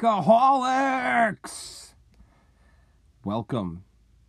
Decaholics! 0.00 1.92
Welcome 3.22 3.84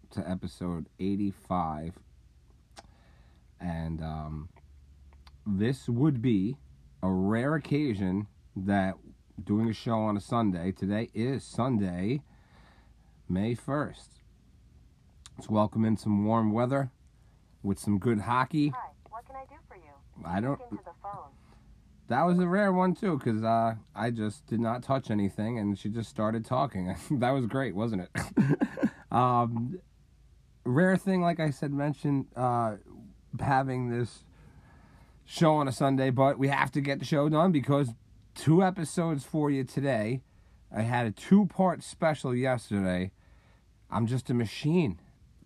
to 0.09 0.29
episode 0.29 0.87
85. 0.99 1.93
And 3.61 4.01
um, 4.03 4.49
this 5.47 5.87
would 5.87 6.21
be 6.21 6.57
a 7.01 7.09
rare 7.09 7.55
occasion 7.55 8.27
that 8.53 8.95
doing 9.41 9.69
a 9.69 9.73
show 9.73 9.99
on 9.99 10.17
a 10.17 10.19
Sunday. 10.19 10.73
Today 10.73 11.09
is 11.13 11.45
Sunday, 11.45 12.21
May 13.29 13.55
1st. 13.55 14.07
Let's 15.37 15.49
welcome 15.49 15.85
in 15.85 15.95
some 15.95 16.25
warm 16.25 16.51
weather 16.51 16.91
with 17.63 17.79
some 17.79 17.97
good 17.97 18.19
hockey. 18.19 18.73
Hi, 18.75 18.89
what 19.09 19.25
can 19.25 19.37
I 19.37 19.45
do 19.45 19.55
for 19.69 19.77
you? 19.77 19.93
I 20.25 20.41
don't. 20.41 20.57
Speak 20.57 20.71
into 20.71 20.83
the 20.83 20.91
phone. 21.01 21.29
That 22.11 22.23
was 22.23 22.39
a 22.39 22.45
rare 22.45 22.73
one 22.73 22.93
too, 22.93 23.17
because 23.17 23.41
uh, 23.41 23.75
I 23.95 24.11
just 24.11 24.45
did 24.45 24.59
not 24.59 24.83
touch 24.83 25.09
anything, 25.09 25.57
and 25.57 25.79
she 25.79 25.87
just 25.87 26.09
started 26.09 26.43
talking. 26.43 26.93
that 27.11 27.31
was 27.31 27.45
great, 27.45 27.73
wasn't 27.73 28.01
it? 28.01 28.59
um, 29.13 29.79
rare 30.65 30.97
thing, 30.97 31.21
like 31.21 31.39
I 31.39 31.51
said, 31.51 31.71
mentioned 31.71 32.25
uh, 32.35 32.75
having 33.39 33.87
this 33.87 34.25
show 35.23 35.53
on 35.53 35.69
a 35.69 35.71
Sunday, 35.71 36.09
but 36.09 36.37
we 36.37 36.49
have 36.49 36.69
to 36.71 36.81
get 36.81 36.99
the 36.99 37.05
show 37.05 37.29
done 37.29 37.53
because 37.53 37.91
two 38.35 38.61
episodes 38.61 39.23
for 39.23 39.49
you 39.49 39.63
today. 39.63 40.19
I 40.69 40.81
had 40.81 41.05
a 41.05 41.11
two-part 41.11 41.81
special 41.81 42.35
yesterday. 42.35 43.11
I'm 43.89 44.05
just 44.05 44.29
a 44.29 44.33
machine, 44.33 44.99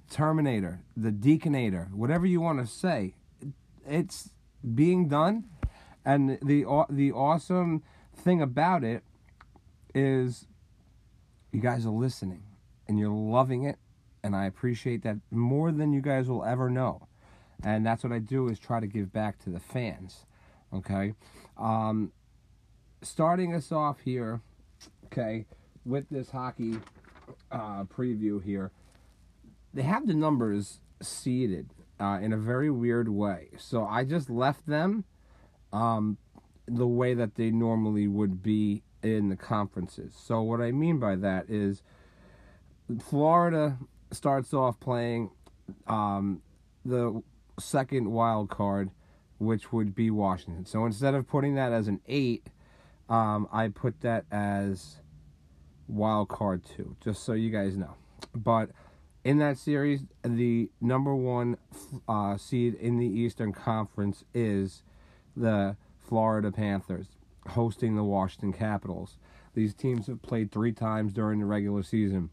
Terminator, 0.09 0.81
the 0.97 1.11
Deaconator, 1.11 1.93
whatever 1.93 2.25
you 2.25 2.41
want 2.41 2.59
to 2.59 2.65
say. 2.65 3.13
It's 3.87 4.31
being 4.73 5.07
done 5.07 5.45
and 6.05 6.37
the 6.41 6.65
the 6.89 7.11
awesome 7.11 7.83
thing 8.15 8.41
about 8.41 8.83
it 8.83 9.03
is 9.93 10.47
you 11.51 11.59
guys 11.59 11.85
are 11.85 11.89
listening 11.89 12.43
and 12.87 12.99
you're 12.99 13.09
loving 13.09 13.63
it 13.63 13.77
and 14.23 14.35
I 14.35 14.45
appreciate 14.45 15.03
that 15.03 15.17
more 15.31 15.71
than 15.71 15.93
you 15.93 16.01
guys 16.01 16.27
will 16.27 16.43
ever 16.43 16.69
know. 16.69 17.07
And 17.63 17.85
that's 17.85 18.03
what 18.03 18.11
I 18.11 18.19
do 18.19 18.47
is 18.47 18.59
try 18.59 18.79
to 18.79 18.87
give 18.87 19.13
back 19.13 19.37
to 19.43 19.49
the 19.49 19.59
fans. 19.59 20.25
Okay? 20.73 21.13
Um 21.57 22.11
starting 23.01 23.53
us 23.53 23.71
off 23.71 23.99
here, 24.01 24.41
okay, 25.05 25.45
with 25.85 26.09
this 26.09 26.31
hockey 26.31 26.79
uh 27.51 27.83
preview 27.85 28.43
here. 28.43 28.71
They 29.73 29.83
have 29.83 30.07
the 30.07 30.13
numbers 30.13 30.79
seeded 31.01 31.71
uh, 31.99 32.19
in 32.21 32.33
a 32.33 32.37
very 32.37 32.69
weird 32.69 33.09
way. 33.09 33.49
So 33.57 33.85
I 33.85 34.03
just 34.03 34.29
left 34.29 34.65
them 34.67 35.03
um, 35.75 36.17
the 36.67 36.87
way 36.87 37.13
that 37.13 37.35
they 37.35 37.51
normally 37.51 38.07
would 38.07 38.41
be 38.41 38.81
in 39.03 39.29
the 39.29 39.35
conferences. 39.35 40.13
So 40.17 40.41
what 40.41 40.61
I 40.61 40.71
mean 40.71 40.99
by 40.99 41.15
that 41.17 41.49
is 41.49 41.83
Florida 43.03 43.77
starts 44.11 44.53
off 44.53 44.79
playing 44.79 45.29
um, 45.87 46.41
the 46.85 47.21
second 47.59 48.11
wild 48.11 48.49
card, 48.49 48.89
which 49.37 49.71
would 49.73 49.93
be 49.93 50.09
Washington. 50.09 50.65
So 50.65 50.85
instead 50.85 51.13
of 51.13 51.27
putting 51.27 51.55
that 51.55 51.73
as 51.73 51.87
an 51.87 51.99
eight, 52.07 52.47
um, 53.09 53.47
I 53.51 53.67
put 53.67 54.01
that 54.01 54.25
as 54.31 55.01
wild 55.87 56.29
card 56.29 56.63
two, 56.63 56.95
just 57.03 57.23
so 57.23 57.33
you 57.33 57.51
guys 57.51 57.77
know. 57.77 57.95
But 58.33 58.69
in 59.23 59.39
that 59.39 59.57
series, 59.57 60.05
the 60.23 60.69
number 60.79 61.13
one 61.13 61.57
uh, 62.07 62.37
seed 62.37 62.75
in 62.75 62.97
the 62.97 63.07
Eastern 63.07 63.51
Conference 63.51 64.23
is 64.33 64.83
the 65.35 65.75
Florida 66.07 66.51
Panthers 66.51 67.07
hosting 67.49 67.95
the 67.95 68.03
Washington 68.03 68.53
Capitals. 68.53 69.17
These 69.53 69.73
teams 69.73 70.07
have 70.07 70.21
played 70.21 70.51
three 70.51 70.71
times 70.71 71.13
during 71.13 71.39
the 71.39 71.45
regular 71.45 71.83
season 71.83 72.29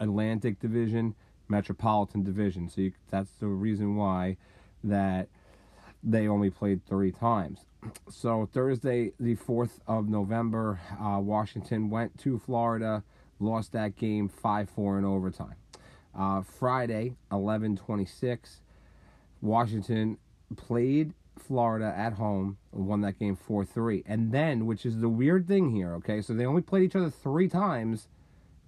Atlantic 0.00 0.60
Division, 0.60 1.14
Metropolitan 1.48 2.22
Division. 2.22 2.68
So 2.68 2.82
you, 2.82 2.92
that's 3.10 3.32
the 3.40 3.46
reason 3.46 3.96
why 3.96 4.36
that 4.84 5.28
they 6.02 6.28
only 6.28 6.50
played 6.50 6.84
three 6.86 7.10
times. 7.10 7.60
So 8.08 8.48
Thursday, 8.52 9.12
the 9.18 9.36
4th 9.36 9.80
of 9.86 10.08
November, 10.08 10.80
uh, 11.00 11.18
Washington 11.18 11.90
went 11.90 12.18
to 12.20 12.38
Florida, 12.38 13.02
lost 13.40 13.72
that 13.72 13.96
game 13.96 14.28
5 14.28 14.70
4 14.70 14.98
in 14.98 15.04
overtime. 15.04 15.54
Uh, 16.16 16.42
Friday, 16.42 17.16
11 17.32 17.76
26, 17.76 18.60
Washington 19.40 20.18
played 20.56 21.14
Florida 21.38 21.92
at 21.96 22.14
home 22.14 22.58
won 22.72 23.00
that 23.02 23.18
game 23.18 23.36
4 23.36 23.64
3. 23.64 24.04
And 24.06 24.32
then, 24.32 24.66
which 24.66 24.84
is 24.84 25.00
the 25.00 25.08
weird 25.08 25.46
thing 25.46 25.70
here, 25.70 25.94
okay, 25.94 26.20
so 26.20 26.34
they 26.34 26.46
only 26.46 26.62
played 26.62 26.84
each 26.84 26.96
other 26.96 27.10
three 27.10 27.48
times, 27.48 28.08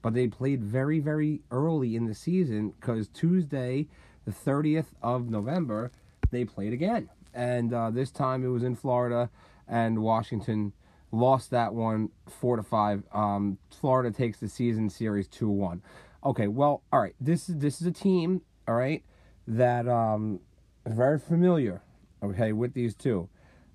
but 0.03 0.15
they 0.15 0.29
played 0.29 0.63
very, 0.63 0.99
very 0.99 1.41
early 1.51 1.97
in 1.97 2.07
the 2.07 2.15
season 2.15 2.71
because 2.71 3.09
Tuesday, 3.09 3.87
the 4.25 4.33
30th 4.33 4.87
of 5.03 5.29
November, 5.29 5.93
they 6.31 6.45
played 6.45 6.73
again. 6.73 7.09
And 7.35 7.73
uh, 7.73 7.91
this 7.91 8.11
time 8.11 8.45
it 8.45 8.49
was 8.49 8.63
in 8.63 8.75
Florida, 8.75 9.31
and 9.69 10.03
Washington 10.03 10.73
lost 11.13 11.51
that 11.51 11.75
one 11.75 12.11
4 12.27 12.57
to 12.57 12.63
5. 12.63 13.05
Um, 13.13 13.59
Florida 13.71 14.11
takes 14.11 14.39
the 14.39 14.49
season 14.49 14.91
series 14.91 15.29
2 15.29 15.49
1. 15.49 15.83
Okay, 16.25 16.49
well, 16.49 16.83
all 16.93 17.01
right, 17.01 17.15
this 17.21 17.49
is 17.49 17.59
this 17.59 17.81
is 17.81 17.87
a 17.87 17.93
team, 17.93 18.43
all 18.69 18.75
right, 18.75 19.03
that 19.47 19.89
um 19.89 20.41
very 20.87 21.19
familiar 21.19 21.83
okay, 22.23 22.53
with 22.53 22.75
these 22.75 22.95
two. 22.95 23.29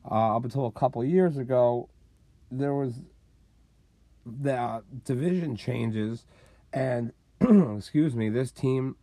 Uh, 0.10 0.36
up 0.36 0.44
until 0.44 0.68
a 0.68 0.72
couple 0.72 1.04
years 1.04 1.38
ago, 1.38 1.90
there 2.52 2.74
was 2.74 3.02
the 4.26 4.54
uh, 4.54 4.82
division 5.04 5.56
changes, 5.56 6.26
and 6.74 7.12
excuse 7.42 8.16
me, 8.16 8.30
this 8.30 8.52
team 8.52 8.96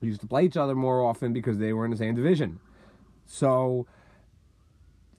used 0.00 0.20
to 0.20 0.26
play 0.26 0.44
each 0.44 0.56
other 0.56 0.74
more 0.74 1.02
often 1.02 1.32
because 1.32 1.58
they 1.58 1.72
were 1.72 1.84
in 1.84 1.90
the 1.90 1.96
same 1.96 2.14
division. 2.14 2.58
So 3.26 3.86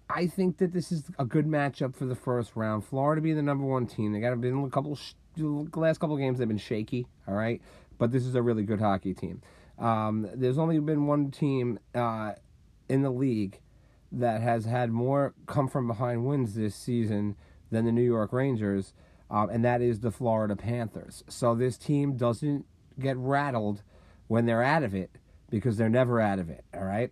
I 0.10 0.28
think 0.28 0.58
that 0.58 0.74
this 0.74 0.92
is 0.92 1.06
a 1.18 1.26
good 1.26 1.46
matchup 1.46 1.96
for 1.96 2.06
the 2.06 2.16
first 2.16 2.56
round. 2.56 2.86
Florida 2.86 3.22
being 3.22 3.36
the 3.36 3.42
number 3.42 3.66
one 3.66 3.88
team, 3.88 4.14
they 4.14 4.20
got 4.20 4.32
to 4.32 4.36
be 4.36 4.50
a 4.50 4.70
couple 4.70 4.98
the 5.36 5.68
last 5.76 6.00
couple 6.00 6.16
games 6.18 6.40
they've 6.40 6.48
been 6.48 6.58
shaky, 6.58 7.06
all 7.28 7.34
right, 7.34 7.62
but 7.98 8.12
this 8.12 8.26
is 8.26 8.36
a 8.36 8.42
really 8.42 8.64
good 8.64 8.80
hockey 8.80 9.14
team. 9.14 9.42
Um, 9.78 10.30
there's 10.34 10.58
only 10.58 10.80
been 10.80 11.08
one 11.08 11.32
team 11.32 11.80
uh, 11.94 12.34
in 12.90 13.02
the 13.02 13.10
league 13.10 13.60
that 14.12 14.42
has 14.42 14.66
had 14.66 14.92
more 14.92 15.34
come 15.46 15.68
from 15.68 15.88
behind 15.88 16.26
wins 16.26 16.54
this 16.54 16.76
season 16.76 17.36
than 17.72 17.86
the 17.86 17.92
New 17.92 18.02
York 18.02 18.32
Rangers, 18.32 18.94
um, 19.30 19.50
and 19.50 19.66
that 19.66 19.82
is 19.82 20.00
the 20.00 20.12
Florida 20.12 20.56
Panthers. 20.56 21.24
So 21.28 21.56
this 21.56 21.78
team 21.78 22.16
doesn't 22.16 22.66
get 23.00 23.18
rattled 23.18 23.84
when 24.28 24.46
they're 24.46 24.64
out 24.64 24.84
of 24.84 24.94
it 24.94 25.12
because 25.50 25.78
they're 25.78 25.90
never 25.90 26.22
out 26.22 26.40
of 26.40 26.50
it. 26.50 26.64
All 26.74 26.84
right. 26.86 27.12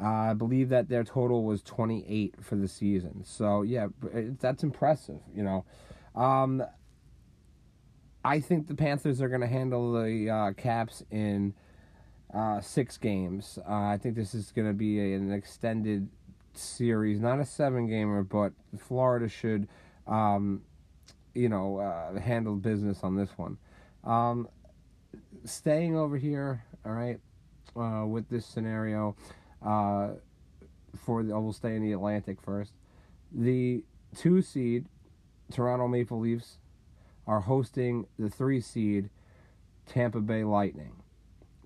Uh, 0.00 0.06
I 0.06 0.34
believe 0.34 0.70
that 0.70 0.88
their 0.88 1.04
total 1.04 1.44
was 1.44 1.62
28 1.62 2.34
for 2.40 2.56
the 2.56 2.68
season. 2.68 3.24
So 3.24 3.62
yeah, 3.62 3.88
that's 4.40 4.62
impressive. 4.62 5.20
You 5.34 5.44
know, 5.44 5.64
um, 6.20 6.62
I 8.24 8.40
think 8.40 8.66
the 8.66 8.74
Panthers 8.74 9.20
are 9.20 9.28
going 9.28 9.42
to 9.42 9.46
handle 9.46 9.92
the 9.92 10.30
uh, 10.30 10.52
Caps 10.52 11.04
in 11.10 11.54
uh, 12.34 12.60
six 12.60 12.96
games. 12.98 13.58
Uh, 13.68 13.72
I 13.72 13.98
think 13.98 14.16
this 14.16 14.34
is 14.34 14.52
going 14.52 14.66
to 14.66 14.74
be 14.74 15.00
a, 15.00 15.16
an 15.16 15.32
extended 15.32 16.08
series, 16.54 17.20
not 17.20 17.40
a 17.40 17.44
seven 17.44 17.86
gamer, 17.86 18.22
but 18.22 18.52
Florida 18.78 19.28
should, 19.28 19.68
um, 20.06 20.62
you 21.34 21.48
know, 21.48 21.78
uh, 21.78 22.18
handle 22.18 22.56
business 22.56 23.00
on 23.02 23.16
this 23.16 23.30
one. 23.36 23.58
Um, 24.04 24.48
staying 25.44 25.96
over 25.96 26.16
here, 26.16 26.64
all 26.84 26.92
right, 26.92 27.20
uh, 27.76 28.06
with 28.06 28.28
this 28.28 28.46
scenario, 28.46 29.16
uh, 29.64 30.10
for 31.04 31.22
the, 31.22 31.38
we'll 31.38 31.52
stay 31.52 31.76
in 31.76 31.82
the 31.82 31.92
Atlantic 31.92 32.40
first. 32.40 32.72
The 33.32 33.84
two 34.16 34.42
seed 34.42 34.86
Toronto 35.52 35.88
Maple 35.88 36.20
Leafs 36.20 36.58
are 37.26 37.40
hosting 37.40 38.06
the 38.18 38.28
three 38.30 38.60
seed 38.60 39.10
Tampa 39.86 40.20
Bay 40.20 40.44
Lightning. 40.44 40.92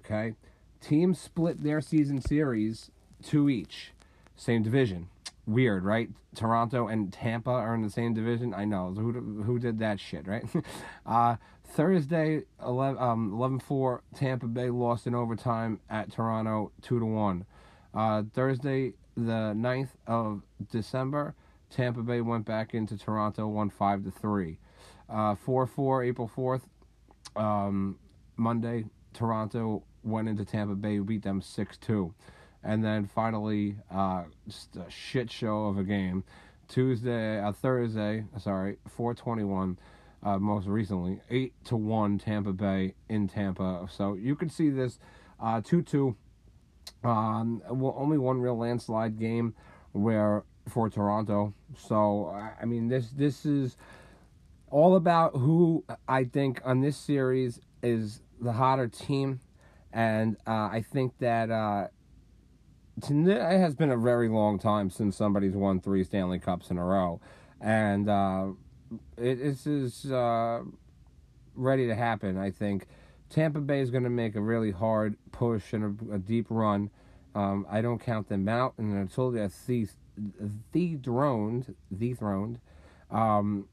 Okay, 0.00 0.35
teams 0.80 1.20
split 1.20 1.62
their 1.62 1.80
season 1.80 2.20
series 2.20 2.90
two 3.22 3.48
each, 3.48 3.92
same 4.36 4.62
division. 4.62 5.08
Weird, 5.46 5.84
right? 5.84 6.10
Toronto 6.34 6.88
and 6.88 7.12
Tampa 7.12 7.50
are 7.50 7.75
in 7.75 7.80
the 7.82 7.90
same 7.90 8.12
division. 8.12 8.52
I 8.52 8.64
know 8.64 8.92
who 8.92 9.12
who 9.42 9.58
did 9.58 9.78
that 9.78 9.98
shit, 9.98 10.26
right? 10.26 10.44
uh, 11.06 11.36
Thursday, 11.64 12.44
11, 12.64 13.00
um, 13.00 13.32
11-4, 13.32 14.00
Tampa 14.14 14.46
Bay 14.46 14.70
lost 14.70 15.06
in 15.06 15.14
overtime 15.14 15.80
at 15.90 16.10
Toronto, 16.10 16.72
two 16.80 16.98
to 16.98 17.04
one. 17.04 17.44
Uh, 17.92 18.22
Thursday, 18.32 18.94
the 19.16 19.52
9th 19.54 19.90
of 20.06 20.42
December, 20.70 21.34
Tampa 21.70 22.02
Bay 22.02 22.20
went 22.20 22.46
back 22.46 22.75
into 22.75 22.96
Toronto, 22.96 23.46
won 23.46 23.70
five 23.70 24.04
to 24.04 24.10
three. 24.10 24.58
Uh, 25.08 25.34
four 25.34 25.66
four, 25.66 26.02
April 26.02 26.28
fourth, 26.28 26.66
um, 27.36 27.98
Monday, 28.36 28.84
Toronto 29.12 29.82
went 30.08 30.28
into 30.28 30.44
Tampa 30.44 30.75
Bay, 30.75 30.99
beat 30.99 31.22
them 31.22 31.40
six 31.40 31.76
two, 31.76 32.14
and 32.62 32.84
then 32.84 33.06
finally, 33.06 33.76
uh, 33.90 34.25
just 34.46 34.76
a 34.76 34.90
shit 34.90 35.31
show 35.31 35.66
of 35.66 35.78
a 35.78 35.84
game. 35.84 36.25
Tuesday, 36.69 37.40
uh, 37.40 37.52
Thursday, 37.52 38.25
sorry, 38.38 38.76
421. 38.88 39.78
Uh, 40.20 40.38
most 40.38 40.66
recently, 40.66 41.20
eight 41.31 41.52
to 41.64 41.76
one 41.76 42.19
Tampa 42.19 42.52
Bay 42.52 42.94
in 43.08 43.28
Tampa. 43.28 43.87
So 43.88 44.14
you 44.14 44.34
can 44.34 44.50
see 44.50 44.69
this 44.69 44.99
uh, 45.40 45.60
two 45.62 45.82
two. 45.82 46.16
Um, 47.04 47.62
well, 47.70 47.94
only 47.96 48.19
one 48.19 48.40
real 48.40 48.58
landslide 48.58 49.19
game 49.19 49.54
where 49.93 50.44
for 50.69 50.90
Toronto. 50.90 51.54
So 51.76 52.28
I 52.61 52.64
mean, 52.64 52.88
this 52.88 53.11
this 53.11 53.46
is 53.46 53.76
all 54.70 54.96
about 54.96 55.37
who 55.37 55.84
I 56.06 56.25
think 56.25 56.61
on 56.64 56.81
this 56.81 56.96
series 56.96 57.61
is 57.82 58.20
the 58.40 58.52
hotter 58.52 58.88
team, 58.88 59.40
and 59.93 60.37
uh, 60.46 60.69
I 60.70 60.85
think 60.93 61.19
that 61.19 61.50
uh, 61.50 61.88
it 63.02 63.40
has 63.40 63.75
been 63.75 63.90
a 63.90 63.96
very 63.96 64.29
long 64.29 64.58
time 64.58 64.90
since 64.90 65.17
somebody's 65.17 65.55
won 65.55 65.81
three 65.81 66.05
Stanley 66.05 66.38
Cups 66.38 66.70
in 66.70 66.79
a 66.79 66.85
row, 66.85 67.20
and 67.61 68.08
uh, 68.08 68.49
it, 69.17 69.37
this 69.37 69.67
is 69.67 70.11
uh, 70.11 70.61
ready 71.55 71.87
to 71.87 71.94
happen. 71.94 72.37
I 72.37 72.50
think 72.50 72.87
Tampa 73.31 73.61
Bay 73.61 73.81
is 73.81 73.90
going 73.90 74.05
to 74.05 74.11
make 74.11 74.35
a 74.35 74.40
really 74.40 74.70
hard 74.70 75.17
push 75.32 75.73
and 75.73 76.00
a, 76.11 76.14
a 76.14 76.19
deep 76.19 76.46
run. 76.49 76.90
Um, 77.35 77.67
I 77.70 77.81
don't 77.81 77.99
count 77.99 78.29
them 78.29 78.49
out, 78.49 78.75
and 78.79 78.94
until 78.94 79.31
they're 79.31 79.50
dethroned, 80.73 81.75
dethroned, 81.96 82.58
um, 83.11 83.69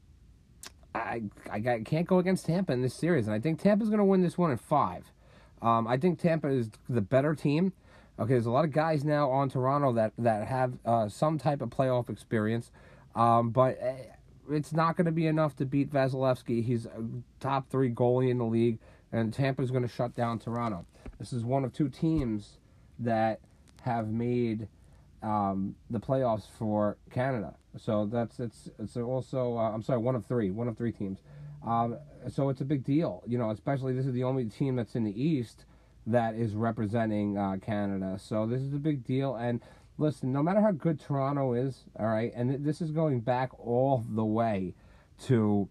I, 0.94 1.22
I 1.50 1.60
can't 1.84 2.06
go 2.06 2.18
against 2.18 2.46
Tampa 2.46 2.72
in 2.72 2.82
this 2.82 2.94
series, 2.94 3.26
and 3.26 3.34
I 3.34 3.40
think 3.40 3.60
Tampa's 3.60 3.88
going 3.88 3.98
to 3.98 4.04
win 4.04 4.22
this 4.22 4.38
one 4.38 4.50
in 4.50 4.56
five. 4.56 5.12
Um, 5.66 5.88
I 5.88 5.96
think 5.96 6.20
Tampa 6.20 6.46
is 6.46 6.70
the 6.88 7.00
better 7.00 7.34
team. 7.34 7.72
Okay, 8.20 8.34
there's 8.34 8.46
a 8.46 8.52
lot 8.52 8.64
of 8.64 8.70
guys 8.70 9.04
now 9.04 9.28
on 9.30 9.50
Toronto 9.50 9.92
that 9.94 10.12
that 10.16 10.46
have 10.46 10.74
uh, 10.86 11.08
some 11.08 11.38
type 11.38 11.60
of 11.60 11.70
playoff 11.70 12.08
experience, 12.08 12.70
um, 13.16 13.50
but 13.50 13.76
eh, 13.80 13.96
it's 14.48 14.72
not 14.72 14.96
going 14.96 15.06
to 15.06 15.12
be 15.12 15.26
enough 15.26 15.56
to 15.56 15.66
beat 15.66 15.92
Vasilevskiy. 15.92 16.64
He's 16.64 16.86
a 16.86 17.04
top 17.40 17.68
three 17.68 17.90
goalie 17.90 18.30
in 18.30 18.38
the 18.38 18.44
league, 18.44 18.78
and 19.10 19.34
Tampa's 19.34 19.72
going 19.72 19.82
to 19.82 19.88
shut 19.88 20.14
down 20.14 20.38
Toronto. 20.38 20.86
This 21.18 21.32
is 21.32 21.44
one 21.44 21.64
of 21.64 21.72
two 21.72 21.88
teams 21.88 22.58
that 23.00 23.40
have 23.82 24.06
made 24.06 24.68
um, 25.20 25.74
the 25.90 25.98
playoffs 25.98 26.44
for 26.56 26.96
Canada. 27.10 27.56
So 27.76 28.06
that's 28.06 28.38
it's 28.38 28.70
it's 28.78 28.96
also 28.96 29.58
uh, 29.58 29.72
I'm 29.72 29.82
sorry 29.82 29.98
one 29.98 30.14
of 30.14 30.26
three 30.26 30.52
one 30.52 30.68
of 30.68 30.78
three 30.78 30.92
teams. 30.92 31.18
Um, 31.66 31.98
so 32.30 32.48
it's 32.48 32.60
a 32.60 32.64
big 32.64 32.84
deal, 32.84 33.22
you 33.26 33.38
know. 33.38 33.50
Especially 33.50 33.92
this 33.92 34.06
is 34.06 34.12
the 34.12 34.24
only 34.24 34.44
team 34.44 34.76
that's 34.76 34.94
in 34.94 35.04
the 35.04 35.22
East 35.22 35.64
that 36.06 36.34
is 36.34 36.54
representing 36.54 37.36
uh, 37.36 37.56
Canada. 37.60 38.18
So 38.20 38.46
this 38.46 38.60
is 38.60 38.72
a 38.72 38.78
big 38.78 39.04
deal. 39.04 39.34
And 39.34 39.60
listen, 39.98 40.32
no 40.32 40.42
matter 40.42 40.60
how 40.60 40.70
good 40.70 41.00
Toronto 41.00 41.54
is, 41.54 41.84
all 41.98 42.06
right, 42.06 42.32
and 42.34 42.64
this 42.64 42.80
is 42.80 42.92
going 42.92 43.20
back 43.20 43.50
all 43.58 44.04
the 44.08 44.24
way 44.24 44.74
to 45.24 45.68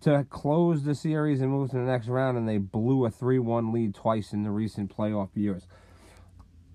to 0.02 0.26
close 0.30 0.84
the 0.84 0.96
series 0.96 1.40
and 1.40 1.52
move 1.52 1.70
to 1.70 1.78
the 1.78 1.84
next 1.84 2.08
round, 2.08 2.38
and 2.38 2.50
they 2.50 2.58
blew 2.58 3.06
a 3.06 3.12
3 3.12 3.40
1 3.40 3.72
lead 3.72 3.94
twice 3.94 4.34
in 4.34 4.44
the 4.44 4.52
recent 4.52 4.96
playoff 4.96 5.30
years. 5.36 5.68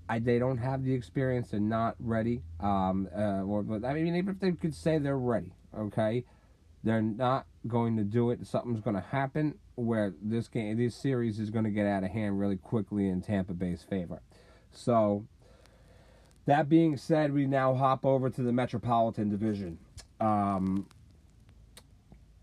I, 0.09 0.19
they 0.19 0.39
don't 0.39 0.59
have 0.59 0.85
the 0.85 0.95
experience 0.95 1.53
and 1.53 1.69
not 1.69 1.95
ready. 2.01 2.43
Um, 2.59 3.09
uh, 3.17 3.43
or, 3.43 3.63
but 3.63 3.85
I 3.85 3.95
mean, 3.95 4.17
even 4.17 4.35
if 4.35 4.41
they 4.41 4.53
could 4.53 4.75
say 4.75 4.99
they're 4.99 5.19
ready, 5.19 5.53
okay, 5.77 6.25
they're 6.83 7.03
not 7.03 7.47
going 7.67 7.97
to 7.97 8.05
do 8.05 8.31
it. 8.31 8.45
Something's 8.47 8.81
going 8.81 8.97
to 8.97 9.03
happen 9.03 9.55
where 9.77 10.13
this 10.21 10.49
game, 10.49 10.79
this 10.79 10.97
series 10.97 11.39
is 11.39 11.51
going 11.51 11.65
to 11.65 11.71
get 11.71 11.87
out 11.87 12.03
of 12.03 12.11
hand 12.11 12.41
really 12.41 12.57
quickly 12.57 13.09
in 13.09 13.21
Tampa 13.21 13.53
Bay's 13.53 13.83
favor. 13.83 14.21
So 14.73 15.27
that 16.50 16.69
being 16.69 16.97
said, 16.97 17.32
we 17.32 17.47
now 17.47 17.75
hop 17.75 18.05
over 18.05 18.29
to 18.29 18.43
the 18.43 18.52
Metropolitan 18.52 19.31
Division. 19.31 19.79
Um, 20.20 20.88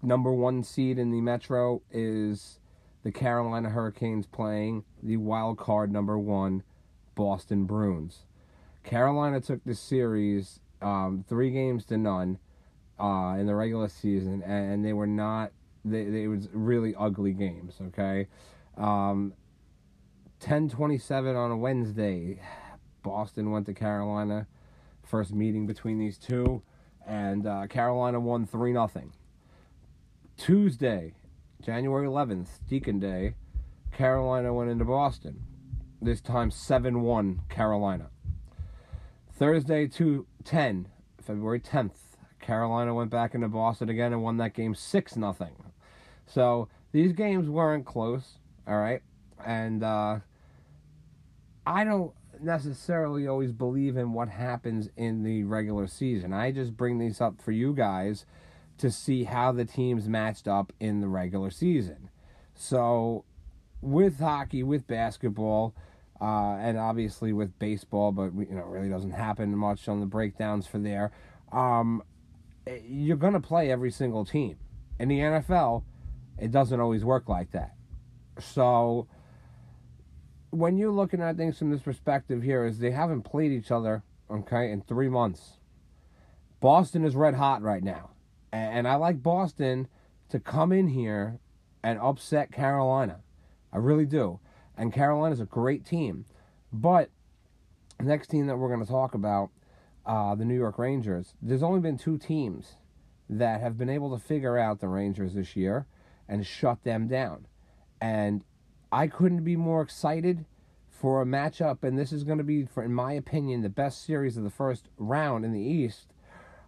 number 0.01 0.31
one 0.31 0.63
seed 0.63 0.97
in 0.97 1.11
the 1.11 1.19
Metro 1.19 1.81
is 1.91 2.59
the 3.03 3.11
Carolina 3.11 3.69
Hurricanes 3.69 4.25
playing 4.25 4.85
the 5.03 5.17
wild 5.17 5.57
card 5.57 5.91
number 5.91 6.17
one 6.17 6.63
Boston 7.15 7.65
Bruins. 7.65 8.23
Carolina 8.85 9.41
took 9.41 9.61
the 9.65 9.75
series 9.75 10.61
um, 10.81 11.25
three 11.27 11.51
games 11.51 11.83
to 11.87 11.97
none 11.97 12.39
uh, 12.97 13.35
in 13.37 13.45
the 13.45 13.55
regular 13.55 13.89
season, 13.89 14.41
and 14.43 14.85
they 14.85 14.93
were 14.93 15.05
not. 15.07 15.51
They, 15.83 16.05
they 16.05 16.27
was 16.27 16.47
really 16.53 16.95
ugly 16.97 17.33
games. 17.33 17.75
Okay, 17.87 18.27
um, 18.77 19.33
ten 20.39 20.69
twenty 20.69 20.97
seven 20.97 21.35
on 21.35 21.51
a 21.51 21.57
Wednesday. 21.57 22.39
Boston 23.07 23.51
went 23.51 23.65
to 23.67 23.73
Carolina. 23.73 24.47
First 25.03 25.33
meeting 25.33 25.65
between 25.65 25.97
these 25.97 26.17
two, 26.17 26.61
and 27.05 27.47
uh, 27.47 27.67
Carolina 27.67 28.19
won 28.19 28.45
three 28.45 28.73
nothing. 28.73 29.13
Tuesday, 30.35 31.13
January 31.61 32.05
eleventh, 32.05 32.59
Deacon 32.67 32.99
Day, 32.99 33.35
Carolina 33.93 34.53
went 34.53 34.69
into 34.69 34.83
Boston. 34.83 35.39
This 36.01 36.19
time 36.19 36.51
seven 36.51 37.01
one 37.01 37.41
Carolina. 37.47 38.09
Thursday 39.31 39.87
two 39.87 40.27
ten, 40.43 40.89
February 41.21 41.61
tenth, 41.61 42.17
Carolina 42.41 42.93
went 42.93 43.09
back 43.09 43.33
into 43.33 43.47
Boston 43.47 43.87
again 43.87 44.11
and 44.11 44.21
won 44.21 44.35
that 44.37 44.53
game 44.53 44.75
six 44.75 45.15
nothing. 45.15 45.55
So 46.25 46.67
these 46.91 47.13
games 47.13 47.47
weren't 47.47 47.85
close, 47.85 48.39
all 48.67 48.77
right, 48.77 49.01
and 49.45 49.81
uh, 49.83 50.19
I 51.65 51.85
don't 51.85 52.11
necessarily 52.41 53.27
always 53.27 53.51
believe 53.51 53.97
in 53.97 54.13
what 54.13 54.29
happens 54.29 54.89
in 54.95 55.23
the 55.23 55.43
regular 55.43 55.87
season. 55.87 56.33
I 56.33 56.51
just 56.51 56.77
bring 56.77 56.99
these 56.99 57.21
up 57.21 57.41
for 57.41 57.51
you 57.51 57.73
guys 57.73 58.25
to 58.77 58.91
see 58.91 59.23
how 59.23 59.51
the 59.51 59.65
teams 59.65 60.07
matched 60.07 60.47
up 60.47 60.71
in 60.79 61.01
the 61.01 61.07
regular 61.07 61.49
season. 61.49 62.09
So, 62.53 63.25
with 63.81 64.19
hockey, 64.19 64.63
with 64.63 64.87
basketball, 64.87 65.75
uh, 66.19 66.57
and 66.59 66.77
obviously 66.77 67.33
with 67.33 67.57
baseball, 67.59 68.11
but 68.11 68.33
you 68.33 68.55
know, 68.55 68.63
really 68.63 68.89
doesn't 68.89 69.11
happen 69.11 69.55
much 69.55 69.87
on 69.87 69.99
the 69.99 70.05
breakdowns 70.05 70.65
for 70.65 70.79
there. 70.79 71.11
Um, 71.51 72.03
you're 72.83 73.17
going 73.17 73.33
to 73.33 73.39
play 73.39 73.71
every 73.71 73.91
single 73.91 74.25
team. 74.25 74.57
In 74.99 75.09
the 75.09 75.19
NFL, 75.19 75.83
it 76.39 76.51
doesn't 76.51 76.79
always 76.79 77.05
work 77.05 77.29
like 77.29 77.51
that. 77.51 77.75
So, 78.39 79.07
when 80.49 80.77
you're 80.77 80.91
looking 80.91 81.21
at 81.21 81.37
things 81.37 81.57
from 81.57 81.71
this 81.71 81.81
perspective 81.81 82.41
here, 82.43 82.65
is 82.65 82.79
they 82.79 82.91
haven't 82.91 83.23
played 83.23 83.51
each 83.51 83.71
other, 83.71 84.03
okay, 84.29 84.71
in 84.71 84.81
three 84.81 85.09
months. 85.09 85.57
Boston 86.59 87.05
is 87.05 87.15
red 87.15 87.35
hot 87.35 87.61
right 87.61 87.83
now. 87.83 88.11
And 88.51 88.87
I 88.87 88.95
like 88.95 89.21
Boston 89.21 89.87
to 90.29 90.39
come 90.39 90.71
in 90.71 90.87
here 90.87 91.39
and 91.83 91.99
upset 91.99 92.51
Carolina. 92.51 93.19
I 93.71 93.77
really 93.77 94.05
do. 94.05 94.39
And 94.77 94.93
Carolina's 94.93 95.41
a 95.41 95.45
great 95.45 95.85
team. 95.85 96.25
But 96.71 97.09
the 97.97 98.05
next 98.05 98.27
team 98.27 98.47
that 98.47 98.57
we're 98.57 98.73
going 98.73 98.85
to 98.85 98.91
talk 98.91 99.13
about, 99.13 99.49
uh, 100.05 100.35
the 100.35 100.45
New 100.45 100.55
York 100.55 100.77
Rangers, 100.79 101.33
there's 101.41 101.63
only 101.63 101.79
been 101.79 101.97
two 101.97 102.17
teams 102.17 102.75
that 103.29 103.59
have 103.59 103.77
been 103.77 103.89
able 103.89 104.17
to 104.17 104.23
figure 104.23 104.57
out 104.57 104.79
the 104.79 104.87
Rangers 104.87 105.33
this 105.33 105.55
year 105.55 105.85
and 106.27 106.45
shut 106.45 106.83
them 106.83 107.07
down. 107.07 107.45
And 107.99 108.43
I 108.91 109.07
couldn't 109.07 109.43
be 109.43 109.55
more 109.55 109.81
excited 109.81 110.45
for 110.89 111.21
a 111.21 111.25
matchup, 111.25 111.83
and 111.83 111.97
this 111.97 112.11
is 112.11 112.23
going 112.23 112.39
to 112.39 112.43
be, 112.43 112.65
for, 112.65 112.83
in 112.83 112.93
my 112.93 113.13
opinion, 113.13 113.61
the 113.61 113.69
best 113.69 114.03
series 114.03 114.37
of 114.37 114.43
the 114.43 114.49
first 114.49 114.89
round 114.97 115.45
in 115.45 115.53
the 115.53 115.61
East, 115.61 116.07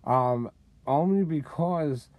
um, 0.05 0.51
only 0.85 1.23
because 1.23 2.09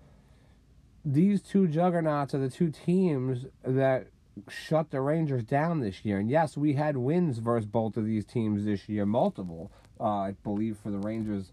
these 1.04 1.40
two 1.40 1.68
juggernauts 1.68 2.34
are 2.34 2.38
the 2.38 2.50
two 2.50 2.70
teams 2.70 3.46
that 3.64 4.08
shut 4.48 4.90
the 4.90 5.00
Rangers 5.00 5.44
down 5.44 5.80
this 5.80 6.04
year. 6.04 6.18
And 6.18 6.30
yes, 6.30 6.56
we 6.56 6.74
had 6.74 6.96
wins 6.96 7.38
versus 7.38 7.66
both 7.66 7.96
of 7.96 8.06
these 8.06 8.24
teams 8.24 8.64
this 8.64 8.88
year, 8.88 9.06
multiple, 9.06 9.70
uh, 10.00 10.04
I 10.04 10.34
believe, 10.42 10.78
for 10.82 10.90
the 10.90 10.98
Rangers. 10.98 11.52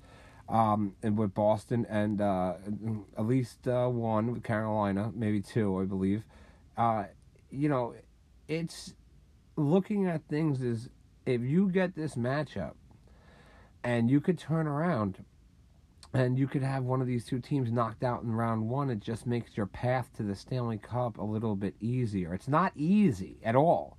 Um, 0.50 0.96
and 1.04 1.18
with 1.18 1.34
Boston 1.34 1.86
and 1.89 2.22
uh, 2.22 2.54
at 3.18 3.25
least 3.25 3.68
uh, 3.68 3.88
one 3.88 4.32
with 4.32 4.44
Carolina, 4.44 5.12
maybe 5.13 5.42
two, 5.42 5.82
I 5.82 5.84
believe. 5.84 6.24
Uh, 6.77 7.04
you 7.51 7.68
know, 7.68 7.96
it's 8.48 8.94
looking 9.56 10.08
at 10.08 10.27
things 10.27 10.62
is 10.62 10.89
if 11.25 11.42
you 11.42 11.70
get 11.70 11.96
this 11.96 12.16
matchup 12.16 12.74
and 13.84 14.10
you 14.10 14.22
could 14.22 14.38
turn 14.38 14.68
around 14.68 15.24
and 16.13 16.39
you 16.39 16.48
could 16.48 16.63
have 16.63 16.84
one 16.84 17.01
of 17.01 17.08
these 17.08 17.25
two 17.25 17.39
teams 17.39 17.72
knocked 17.72 18.04
out 18.04 18.24
in 18.24 18.32
round 18.32 18.70
one, 18.70 18.89
it 18.89 19.00
just 19.00 19.27
makes 19.27 19.58
your 19.58 19.66
path 19.66 20.10
to 20.16 20.24
the 20.24 20.36
Stanley 20.36 20.77
Cup 20.77 21.18
a 21.18 21.24
little 21.24 21.56
bit 21.56 21.75
easier. 21.82 22.34
It's 22.34 22.48
not 22.48 22.72
easy 22.75 23.38
at 23.44 23.56
all. 23.56 23.98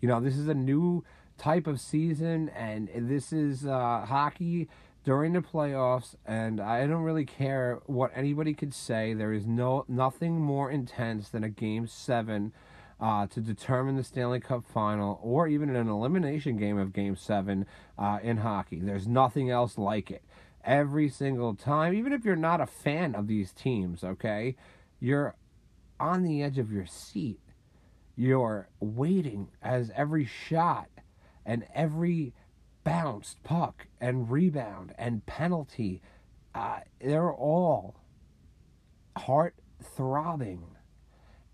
You 0.00 0.08
know, 0.08 0.20
this 0.20 0.36
is 0.36 0.48
a 0.48 0.54
new 0.54 1.04
type 1.38 1.66
of 1.66 1.80
season, 1.80 2.48
and 2.50 2.90
this 2.92 3.32
is 3.32 3.66
uh, 3.66 4.04
hockey 4.06 4.68
during 5.04 5.32
the 5.32 5.40
playoffs. 5.40 6.14
And 6.26 6.60
I 6.60 6.86
don't 6.86 7.02
really 7.02 7.24
care 7.24 7.80
what 7.86 8.10
anybody 8.14 8.52
could 8.52 8.74
say. 8.74 9.14
There 9.14 9.32
is 9.32 9.46
no 9.46 9.84
nothing 9.88 10.40
more 10.40 10.70
intense 10.70 11.28
than 11.28 11.44
a 11.44 11.48
game 11.48 11.86
seven. 11.86 12.52
Uh, 13.00 13.26
to 13.26 13.40
determine 13.40 13.96
the 13.96 14.04
Stanley 14.04 14.40
Cup 14.40 14.64
final, 14.64 15.18
or 15.20 15.48
even 15.48 15.74
an 15.74 15.88
elimination 15.88 16.56
game 16.56 16.78
of 16.78 16.92
Game 16.92 17.16
7 17.16 17.66
uh, 17.98 18.18
in 18.22 18.38
hockey. 18.38 18.80
There's 18.80 19.08
nothing 19.08 19.50
else 19.50 19.76
like 19.76 20.10
it. 20.10 20.22
Every 20.64 21.08
single 21.08 21.54
time, 21.54 21.92
even 21.92 22.12
if 22.12 22.24
you're 22.24 22.36
not 22.36 22.60
a 22.60 22.66
fan 22.66 23.14
of 23.14 23.26
these 23.26 23.52
teams, 23.52 24.04
okay, 24.04 24.56
you're 25.00 25.34
on 25.98 26.22
the 26.22 26.42
edge 26.42 26.58
of 26.58 26.72
your 26.72 26.86
seat. 26.86 27.40
You're 28.16 28.68
waiting 28.80 29.48
as 29.60 29.90
every 29.94 30.24
shot 30.24 30.88
and 31.44 31.66
every 31.74 32.32
bounced 32.84 33.42
puck 33.42 33.86
and 34.00 34.30
rebound 34.30 34.94
and 34.96 35.24
penalty, 35.26 36.02
uh, 36.54 36.80
they're 37.00 37.32
all 37.32 37.96
heart 39.16 39.54
throbbing. 39.82 40.73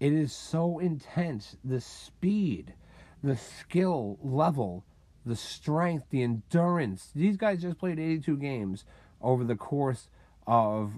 It 0.00 0.14
is 0.14 0.33
so 0.33 0.78
intense. 0.78 1.57
The 1.62 1.80
speed, 1.80 2.73
the 3.23 3.37
skill 3.37 4.19
level, 4.23 4.85
the 5.26 5.37
strength, 5.37 6.07
the 6.11 6.23
endurance. 6.23 7.11
These 7.14 7.37
guys 7.37 7.61
just 7.61 7.78
played 7.78 8.00
82 8.00 8.38
games 8.38 8.85
over 9.21 9.45
the 9.45 9.57
course 9.57 10.09
of, 10.47 10.95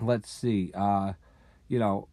let's 0.00 0.28
see, 0.30 0.72
uh, 0.74 1.12
you 1.68 1.78
know, 1.78 2.08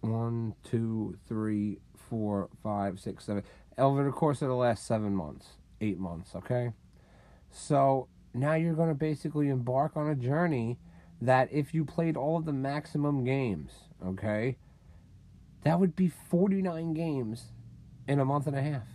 one, 0.00 0.54
two, 0.62 1.18
three, 1.26 1.80
four, 2.08 2.48
five, 2.62 3.00
six, 3.00 3.24
seven. 3.24 3.42
Over 3.76 4.04
the 4.04 4.12
course 4.12 4.42
of 4.42 4.48
the 4.48 4.54
last 4.54 4.86
seven 4.86 5.14
months, 5.14 5.48
eight 5.80 5.98
months, 5.98 6.36
okay? 6.36 6.72
So 7.50 8.06
now 8.32 8.54
you're 8.54 8.74
going 8.74 8.88
to 8.88 8.94
basically 8.94 9.48
embark 9.48 9.96
on 9.96 10.08
a 10.08 10.14
journey 10.14 10.78
that 11.20 11.48
if 11.50 11.74
you 11.74 11.84
played 11.84 12.16
all 12.16 12.36
of 12.36 12.44
the 12.44 12.52
maximum 12.52 13.24
games, 13.24 13.72
okay, 14.04 14.56
that 15.64 15.80
would 15.80 15.96
be 15.96 16.08
49 16.08 16.94
games 16.94 17.52
in 18.06 18.20
a 18.20 18.24
month 18.24 18.46
and 18.46 18.56
a 18.56 18.62
half. 18.62 18.86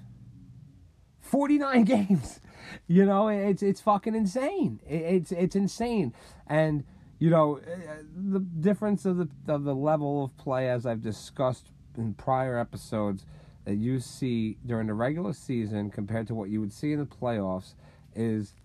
49 1.19 1.83
games. 1.85 2.39
You 2.87 3.05
know, 3.05 3.27
it's 3.27 3.63
it's 3.63 3.81
fucking 3.81 4.15
insane. 4.15 4.79
It's 4.87 5.31
it's 5.31 5.55
insane. 5.55 6.13
And 6.47 6.83
you 7.19 7.29
know, 7.29 7.57
uh, 7.59 8.03
the 8.15 8.39
difference 8.39 9.05
of 9.05 9.17
the 9.17 9.29
of 9.47 9.63
the 9.63 9.75
level 9.75 10.23
of 10.23 10.37
play 10.37 10.69
as 10.69 10.85
I've 10.85 11.01
discussed 11.01 11.67
in 11.97 12.13
prior 12.13 12.57
episodes 12.57 13.25
that 13.65 13.75
you 13.75 13.99
see 13.99 14.57
during 14.65 14.87
the 14.87 14.93
regular 14.93 15.33
season 15.33 15.91
compared 15.91 16.27
to 16.27 16.35
what 16.35 16.49
you 16.49 16.59
would 16.59 16.73
see 16.73 16.93
in 16.93 16.99
the 16.99 17.05
playoffs 17.05 17.73
is 18.15 18.55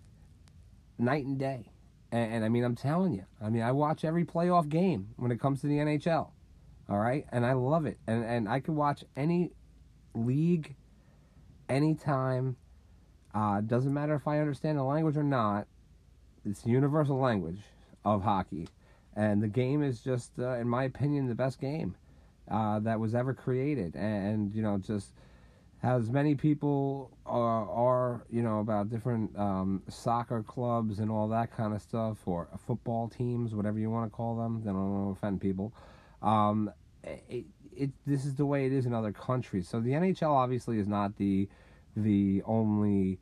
night 0.97 1.25
and 1.25 1.37
day. 1.37 1.69
And, 2.11 2.35
and, 2.35 2.45
I 2.45 2.49
mean, 2.49 2.63
I'm 2.63 2.75
telling 2.75 3.13
you, 3.13 3.25
I 3.41 3.49
mean, 3.49 3.61
I 3.61 3.71
watch 3.73 4.05
every 4.05 4.23
playoff 4.23 4.69
game 4.69 5.09
when 5.17 5.31
it 5.31 5.39
comes 5.39 5.61
to 5.61 5.67
the 5.67 5.77
NHL. 5.77 6.29
All 6.89 6.99
right, 6.99 7.25
and 7.33 7.45
I 7.45 7.51
love 7.51 7.85
it, 7.85 7.97
and 8.07 8.23
and 8.23 8.47
I 8.47 8.61
can 8.61 8.77
watch 8.77 9.03
any 9.17 9.51
league, 10.15 10.75
anytime. 11.67 12.55
Uh, 13.35 13.59
doesn't 13.59 13.93
matter 13.93 14.15
if 14.15 14.25
I 14.25 14.39
understand 14.39 14.77
the 14.77 14.83
language 14.83 15.17
or 15.17 15.23
not. 15.23 15.67
It's 16.45 16.65
universal 16.65 17.19
language 17.19 17.59
of 18.05 18.23
hockey, 18.23 18.69
and 19.17 19.43
the 19.43 19.49
game 19.49 19.83
is 19.83 19.99
just, 19.99 20.31
uh, 20.39 20.53
in 20.53 20.69
my 20.69 20.85
opinion, 20.85 21.27
the 21.27 21.35
best 21.35 21.59
game 21.59 21.97
uh, 22.49 22.79
that 22.79 23.01
was 23.01 23.13
ever 23.13 23.33
created, 23.33 23.95
and, 23.95 24.27
and, 24.27 24.55
you 24.55 24.61
know 24.61 24.77
just 24.77 25.11
as 25.83 26.09
many 26.09 26.35
people 26.35 27.11
are, 27.25 27.69
are 27.69 28.25
you 28.29 28.41
know 28.41 28.59
about 28.59 28.89
different 28.89 29.37
um, 29.37 29.83
soccer 29.87 30.43
clubs 30.43 30.99
and 30.99 31.11
all 31.11 31.27
that 31.29 31.55
kind 31.55 31.73
of 31.73 31.81
stuff, 31.81 32.17
or 32.25 32.47
football 32.65 33.07
teams, 33.09 33.53
whatever 33.53 33.77
you 33.79 33.89
want 33.89 34.09
to 34.09 34.15
call 34.15 34.35
them. 34.35 34.61
I 34.63 34.67
don't 34.67 34.91
want 34.91 35.15
to 35.15 35.19
offend 35.19 35.41
people. 35.41 35.73
Um, 36.21 36.71
it, 37.03 37.45
it, 37.75 37.91
this 38.05 38.25
is 38.25 38.35
the 38.35 38.45
way 38.45 38.65
it 38.65 38.73
is 38.73 38.85
in 38.85 38.93
other 38.93 39.11
countries. 39.11 39.67
So 39.67 39.79
the 39.79 39.91
NHL 39.91 40.31
obviously 40.31 40.79
is 40.79 40.87
not 40.87 41.17
the 41.17 41.47
the 41.95 42.41
only 42.45 43.19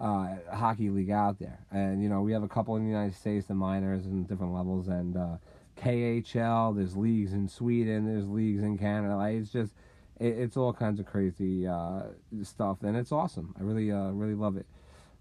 uh, 0.00 0.36
hockey 0.52 0.90
league 0.90 1.10
out 1.10 1.38
there, 1.38 1.60
and 1.70 2.02
you 2.02 2.08
know 2.08 2.20
we 2.20 2.32
have 2.32 2.42
a 2.42 2.48
couple 2.48 2.74
in 2.76 2.82
the 2.82 2.90
United 2.90 3.14
States, 3.14 3.46
the 3.46 3.54
minors 3.54 4.06
and 4.06 4.26
different 4.26 4.54
levels, 4.54 4.88
and 4.88 5.16
uh, 5.16 5.36
KHL. 5.80 6.74
There's 6.74 6.96
leagues 6.96 7.32
in 7.32 7.48
Sweden. 7.48 8.06
There's 8.06 8.28
leagues 8.28 8.62
in 8.62 8.76
Canada. 8.76 9.16
Like, 9.16 9.36
it's 9.36 9.52
just 9.52 9.74
it, 10.22 10.38
it's 10.38 10.56
all 10.56 10.72
kinds 10.72 11.00
of 11.00 11.06
crazy 11.06 11.66
uh, 11.66 12.02
stuff, 12.42 12.78
and 12.82 12.96
it's 12.96 13.12
awesome. 13.12 13.54
I 13.58 13.62
really 13.62 13.90
uh, 13.90 14.10
really 14.10 14.34
love 14.34 14.56
it. 14.56 14.66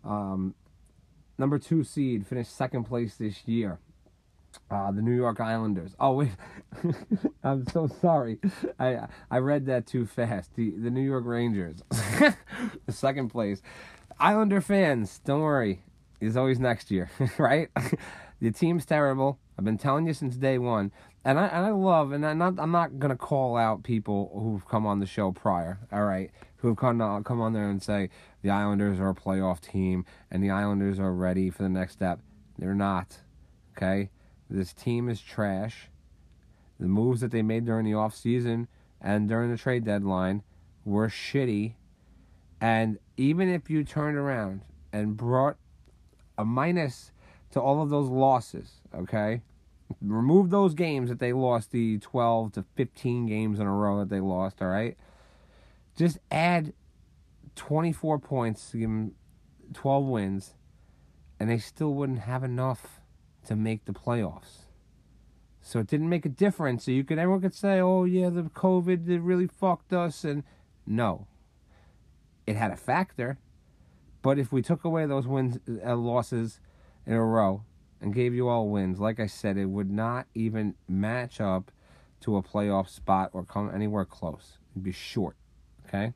Um, 0.03 0.53
number 1.37 1.57
two 1.59 1.83
seed 1.83 2.27
finished 2.27 2.55
second 2.55 2.85
place 2.85 3.15
this 3.15 3.47
year. 3.47 3.79
Uh, 4.69 4.91
the 4.91 5.01
New 5.01 5.15
York 5.15 5.39
Islanders. 5.39 5.95
Oh 5.99 6.13
wait, 6.13 6.31
I'm 7.43 7.65
so 7.67 7.87
sorry. 7.87 8.39
I 8.79 9.07
I 9.29 9.37
read 9.37 9.65
that 9.67 9.87
too 9.87 10.05
fast. 10.05 10.55
The 10.55 10.71
the 10.71 10.89
New 10.89 11.01
York 11.01 11.23
Rangers, 11.25 11.81
the 11.89 12.35
second 12.91 13.29
place. 13.29 13.61
Islander 14.19 14.61
fans, 14.61 15.19
don't 15.25 15.41
worry. 15.41 15.81
It's 16.19 16.35
always 16.35 16.59
next 16.59 16.91
year, 16.91 17.09
right? 17.39 17.69
The 18.41 18.51
team's 18.51 18.85
terrible. 18.85 19.39
I've 19.57 19.65
been 19.65 19.77
telling 19.77 20.07
you 20.07 20.13
since 20.13 20.35
day 20.35 20.57
one, 20.57 20.91
and 21.23 21.39
I 21.39 21.45
and 21.45 21.65
I 21.67 21.69
love, 21.69 22.11
and 22.11 22.25
I'm 22.25 22.39
not 22.39 22.59
I'm 22.59 22.71
not 22.71 22.97
gonna 22.97 23.15
call 23.15 23.55
out 23.55 23.83
people 23.83 24.31
who've 24.33 24.67
come 24.67 24.87
on 24.87 24.99
the 24.99 25.05
show 25.05 25.31
prior. 25.31 25.79
All 25.91 26.03
right, 26.03 26.31
who've 26.57 26.75
come 26.75 26.99
on, 27.01 27.23
come 27.23 27.39
on 27.39 27.53
there 27.53 27.69
and 27.69 27.81
say 27.81 28.09
the 28.41 28.49
Islanders 28.49 28.99
are 28.99 29.09
a 29.09 29.15
playoff 29.15 29.61
team 29.61 30.05
and 30.31 30.43
the 30.43 30.49
Islanders 30.49 30.99
are 30.99 31.13
ready 31.13 31.51
for 31.51 31.61
the 31.61 31.69
next 31.69 31.93
step. 31.93 32.19
They're 32.57 32.73
not. 32.73 33.19
Okay, 33.77 34.09
this 34.49 34.73
team 34.73 35.07
is 35.07 35.21
trash. 35.21 35.89
The 36.79 36.87
moves 36.87 37.21
that 37.21 37.31
they 37.31 37.43
made 37.43 37.65
during 37.65 37.85
the 37.85 37.93
off 37.93 38.15
season 38.15 38.67
and 38.99 39.29
during 39.29 39.51
the 39.51 39.57
trade 39.57 39.85
deadline 39.85 40.41
were 40.83 41.09
shitty. 41.09 41.75
And 42.59 42.97
even 43.17 43.49
if 43.49 43.69
you 43.69 43.83
turned 43.83 44.17
around 44.17 44.61
and 44.91 45.15
brought 45.15 45.57
a 46.37 46.45
minus 46.45 47.11
to 47.51 47.61
all 47.61 47.81
of 47.81 47.89
those 47.89 48.09
losses, 48.09 48.81
okay? 48.95 49.41
Remove 50.01 50.49
those 50.49 50.73
games 50.73 51.09
that 51.09 51.19
they 51.19 51.33
lost, 51.33 51.71
the 51.71 51.99
12 51.99 52.53
to 52.53 52.65
15 52.75 53.25
games 53.25 53.59
in 53.59 53.67
a 53.67 53.71
row 53.71 53.99
that 53.99 54.09
they 54.09 54.19
lost, 54.19 54.61
all 54.61 54.69
right? 54.69 54.97
Just 55.97 56.19
add 56.29 56.73
24 57.55 58.19
points 58.19 58.71
to 58.71 58.77
give 58.77 58.89
them 58.89 59.15
12 59.73 60.05
wins, 60.05 60.53
and 61.39 61.49
they 61.49 61.57
still 61.57 61.93
wouldn't 61.93 62.19
have 62.19 62.43
enough 62.43 63.01
to 63.47 63.55
make 63.55 63.85
the 63.85 63.93
playoffs. 63.93 64.65
So 65.61 65.79
it 65.79 65.87
didn't 65.87 66.09
make 66.09 66.25
a 66.25 66.29
difference. 66.29 66.85
So 66.85 66.91
you 66.91 67.03
could 67.03 67.19
everyone 67.19 67.41
could 67.41 67.53
say, 67.53 67.79
"Oh 67.79 68.03
yeah, 68.03 68.29
the 68.29 68.43
COVID 68.43 69.07
it 69.07 69.21
really 69.21 69.47
fucked 69.47 69.93
us," 69.93 70.23
and 70.23 70.43
no, 70.85 71.27
it 72.47 72.55
had 72.55 72.71
a 72.71 72.75
factor. 72.75 73.37
But 74.21 74.39
if 74.39 74.51
we 74.51 74.61
took 74.61 74.83
away 74.83 75.05
those 75.05 75.27
wins, 75.27 75.59
uh, 75.85 75.95
losses 75.95 76.59
in 77.05 77.13
a 77.13 77.25
row, 77.25 77.63
and 78.01 78.13
gave 78.13 78.33
you 78.33 78.47
all 78.47 78.69
wins, 78.69 78.99
like 78.99 79.19
I 79.19 79.27
said, 79.27 79.57
it 79.57 79.65
would 79.65 79.91
not 79.91 80.27
even 80.33 80.75
match 80.87 81.39
up 81.39 81.71
to 82.21 82.37
a 82.37 82.43
playoff 82.43 82.89
spot 82.89 83.29
or 83.33 83.43
come 83.43 83.71
anywhere 83.73 84.05
close. 84.05 84.57
It'd 84.73 84.83
be 84.83 84.91
short. 84.91 85.35
Okay. 85.87 86.13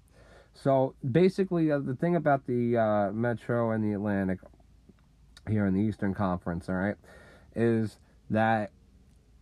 So 0.54 0.96
basically, 1.12 1.72
uh, 1.72 1.80
the 1.80 1.96
thing 1.96 2.16
about 2.16 2.48
the 2.48 2.78
uh, 2.78 3.12
Metro 3.12 3.72
and 3.72 3.84
the 3.84 3.94
Atlantic 3.94 4.40
here 5.50 5.66
in 5.66 5.74
the 5.74 5.82
Eastern 5.82 6.14
Conference, 6.14 6.70
all 6.70 6.76
right, 6.76 6.96
is 7.56 7.98
that 8.30 8.72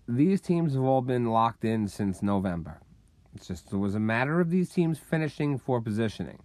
these 0.07 0.41
teams 0.41 0.73
have 0.73 0.83
all 0.83 1.01
been 1.01 1.27
locked 1.27 1.63
in 1.63 1.87
since 1.87 2.21
November. 2.21 2.81
It's 3.35 3.47
just 3.47 3.71
it 3.71 3.77
was 3.77 3.95
a 3.95 3.99
matter 3.99 4.41
of 4.41 4.49
these 4.49 4.69
teams 4.69 4.99
finishing 4.99 5.57
for 5.57 5.79
positioning. 5.81 6.39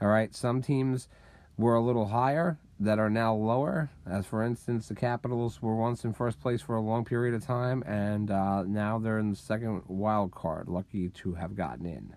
All 0.00 0.08
right, 0.08 0.34
some 0.34 0.62
teams 0.62 1.08
were 1.56 1.74
a 1.74 1.80
little 1.80 2.06
higher 2.06 2.58
that 2.80 2.98
are 2.98 3.10
now 3.10 3.34
lower. 3.34 3.90
As 4.06 4.26
for 4.26 4.42
instance, 4.42 4.88
the 4.88 4.94
Capitals 4.94 5.62
were 5.62 5.76
once 5.76 6.04
in 6.04 6.12
first 6.12 6.40
place 6.40 6.60
for 6.60 6.74
a 6.76 6.80
long 6.80 7.04
period 7.04 7.34
of 7.34 7.44
time, 7.44 7.82
and 7.86 8.30
uh, 8.30 8.64
now 8.64 8.98
they're 8.98 9.18
in 9.18 9.30
the 9.30 9.36
second 9.36 9.82
wild 9.86 10.32
card. 10.32 10.68
Lucky 10.68 11.08
to 11.10 11.34
have 11.34 11.54
gotten 11.54 11.86
in 11.86 12.16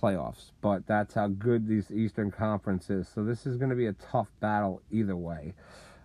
playoffs, 0.00 0.50
but 0.60 0.86
that's 0.86 1.14
how 1.14 1.28
good 1.28 1.68
these 1.68 1.90
Eastern 1.90 2.30
Conference 2.30 2.90
is. 2.90 3.08
So 3.08 3.24
this 3.24 3.46
is 3.46 3.56
going 3.56 3.70
to 3.70 3.76
be 3.76 3.86
a 3.86 3.92
tough 3.92 4.28
battle 4.40 4.82
either 4.90 5.16
way 5.16 5.54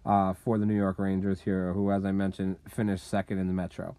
uh, 0.06 0.34
for 0.34 0.58
the 0.58 0.66
New 0.66 0.76
York 0.76 1.00
Rangers 1.00 1.42
here, 1.42 1.74
who, 1.74 1.92
as 1.92 2.06
I 2.06 2.12
mentioned, 2.12 2.58
finished 2.68 3.08
second 3.08 3.40
in 3.40 3.48
the 3.48 3.54
Metro. 3.54 3.96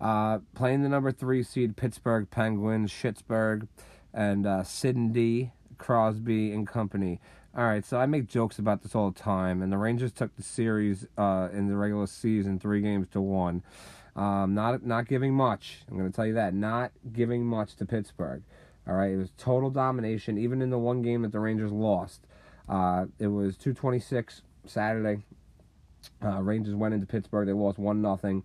Uh, 0.00 0.38
playing 0.54 0.82
the 0.82 0.88
number 0.88 1.12
three 1.12 1.42
seed 1.42 1.76
Pittsburgh 1.76 2.28
Penguins, 2.30 2.90
Schittsburg, 2.90 3.68
and 4.12 4.46
uh, 4.46 4.62
Sidney 4.62 5.52
Crosby 5.78 6.52
and 6.52 6.66
company. 6.66 7.20
All 7.56 7.62
right, 7.62 7.84
so 7.84 7.98
I 7.98 8.06
make 8.06 8.26
jokes 8.26 8.58
about 8.58 8.82
this 8.82 8.96
all 8.96 9.12
the 9.12 9.20
time, 9.20 9.62
and 9.62 9.70
the 9.70 9.78
Rangers 9.78 10.10
took 10.10 10.34
the 10.34 10.42
series 10.42 11.06
uh, 11.16 11.50
in 11.52 11.68
the 11.68 11.76
regular 11.76 12.08
season 12.08 12.58
three 12.58 12.80
games 12.80 13.06
to 13.12 13.20
one. 13.20 13.62
Um, 14.16 14.54
not 14.54 14.84
not 14.84 15.06
giving 15.06 15.34
much. 15.34 15.82
I'm 15.88 15.96
going 15.96 16.10
to 16.10 16.14
tell 16.14 16.26
you 16.26 16.34
that. 16.34 16.52
Not 16.52 16.90
giving 17.12 17.46
much 17.46 17.76
to 17.76 17.84
Pittsburgh. 17.84 18.42
All 18.88 18.94
right, 18.94 19.12
it 19.12 19.16
was 19.16 19.30
total 19.38 19.70
domination. 19.70 20.36
Even 20.36 20.62
in 20.62 20.70
the 20.70 20.80
one 20.80 21.00
game 21.00 21.22
that 21.22 21.30
the 21.30 21.38
Rangers 21.38 21.70
lost, 21.70 22.26
uh, 22.68 23.06
it 23.20 23.28
was 23.28 23.56
226 23.56 24.42
Saturday. 24.66 25.22
Uh, 26.24 26.42
Rangers 26.42 26.74
went 26.74 26.92
into 26.92 27.06
Pittsburgh. 27.06 27.46
They 27.46 27.52
lost 27.52 27.78
one 27.78 28.02
nothing. 28.02 28.42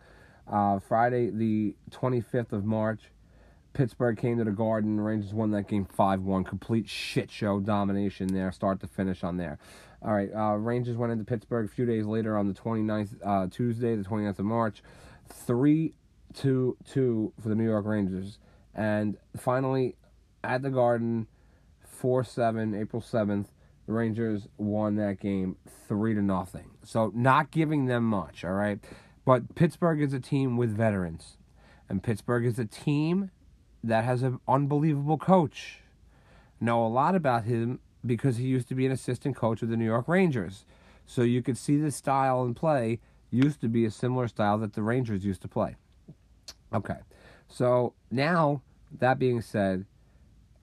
Uh, 0.47 0.77
Friday, 0.77 1.31
the 1.31 1.73
25th 1.89 2.53
of 2.53 2.63
March, 2.63 3.05
Pittsburgh 3.73 4.17
came 4.17 4.37
to 4.37 4.43
the 4.43 4.51
Garden. 4.51 4.99
Rangers 4.99 5.33
won 5.33 5.51
that 5.51 5.67
game 5.67 5.85
5 5.85 6.21
1. 6.21 6.43
Complete 6.43 6.87
shit 6.87 7.31
show 7.31 7.59
domination 7.59 8.27
there, 8.27 8.51
start 8.51 8.79
to 8.81 8.87
finish 8.87 9.23
on 9.23 9.37
there. 9.37 9.59
All 10.01 10.13
right, 10.13 10.29
uh, 10.33 10.55
Rangers 10.55 10.97
went 10.97 11.11
into 11.11 11.25
Pittsburgh 11.25 11.65
a 11.65 11.69
few 11.69 11.85
days 11.85 12.05
later 12.05 12.37
on 12.37 12.47
the 12.47 12.53
29th, 12.53 13.15
uh, 13.23 13.47
Tuesday, 13.51 13.95
the 13.95 14.03
29th 14.03 14.39
of 14.39 14.45
March. 14.45 14.81
3 15.29 15.93
2 16.33 16.77
2 16.91 17.33
for 17.41 17.49
the 17.49 17.55
New 17.55 17.65
York 17.65 17.85
Rangers. 17.85 18.39
And 18.73 19.17
finally, 19.37 19.95
at 20.43 20.61
the 20.61 20.69
Garden, 20.69 21.27
4 21.85 22.23
7, 22.23 22.73
April 22.75 23.01
7th, 23.01 23.47
the 23.85 23.93
Rangers 23.93 24.47
won 24.57 24.95
that 24.95 25.19
game 25.19 25.57
3 25.87 26.13
to 26.13 26.21
nothing. 26.21 26.71
So, 26.83 27.11
not 27.13 27.51
giving 27.51 27.85
them 27.85 28.03
much, 28.03 28.45
all 28.45 28.53
right? 28.53 28.79
But 29.25 29.55
Pittsburgh 29.55 30.01
is 30.01 30.13
a 30.13 30.19
team 30.19 30.57
with 30.57 30.75
veterans. 30.75 31.37
And 31.89 32.03
Pittsburgh 32.03 32.45
is 32.45 32.59
a 32.59 32.65
team 32.65 33.31
that 33.83 34.03
has 34.03 34.23
an 34.23 34.39
unbelievable 34.47 35.17
coach. 35.17 35.79
Know 36.59 36.85
a 36.85 36.87
lot 36.87 37.15
about 37.15 37.45
him 37.45 37.79
because 38.05 38.37
he 38.37 38.45
used 38.45 38.67
to 38.69 38.75
be 38.75 38.85
an 38.85 38.91
assistant 38.91 39.35
coach 39.35 39.61
of 39.61 39.69
the 39.69 39.77
New 39.77 39.85
York 39.85 40.07
Rangers. 40.07 40.65
So 41.05 41.21
you 41.21 41.41
could 41.41 41.57
see 41.57 41.77
the 41.77 41.91
style 41.91 42.43
and 42.43 42.55
play 42.55 42.99
used 43.31 43.61
to 43.61 43.67
be 43.67 43.85
a 43.85 43.91
similar 43.91 44.27
style 44.27 44.57
that 44.59 44.73
the 44.73 44.81
Rangers 44.81 45.25
used 45.25 45.41
to 45.41 45.47
play. 45.47 45.75
Okay. 46.73 46.97
So 47.47 47.93
now, 48.11 48.61
that 48.99 49.19
being 49.19 49.41
said, 49.41 49.85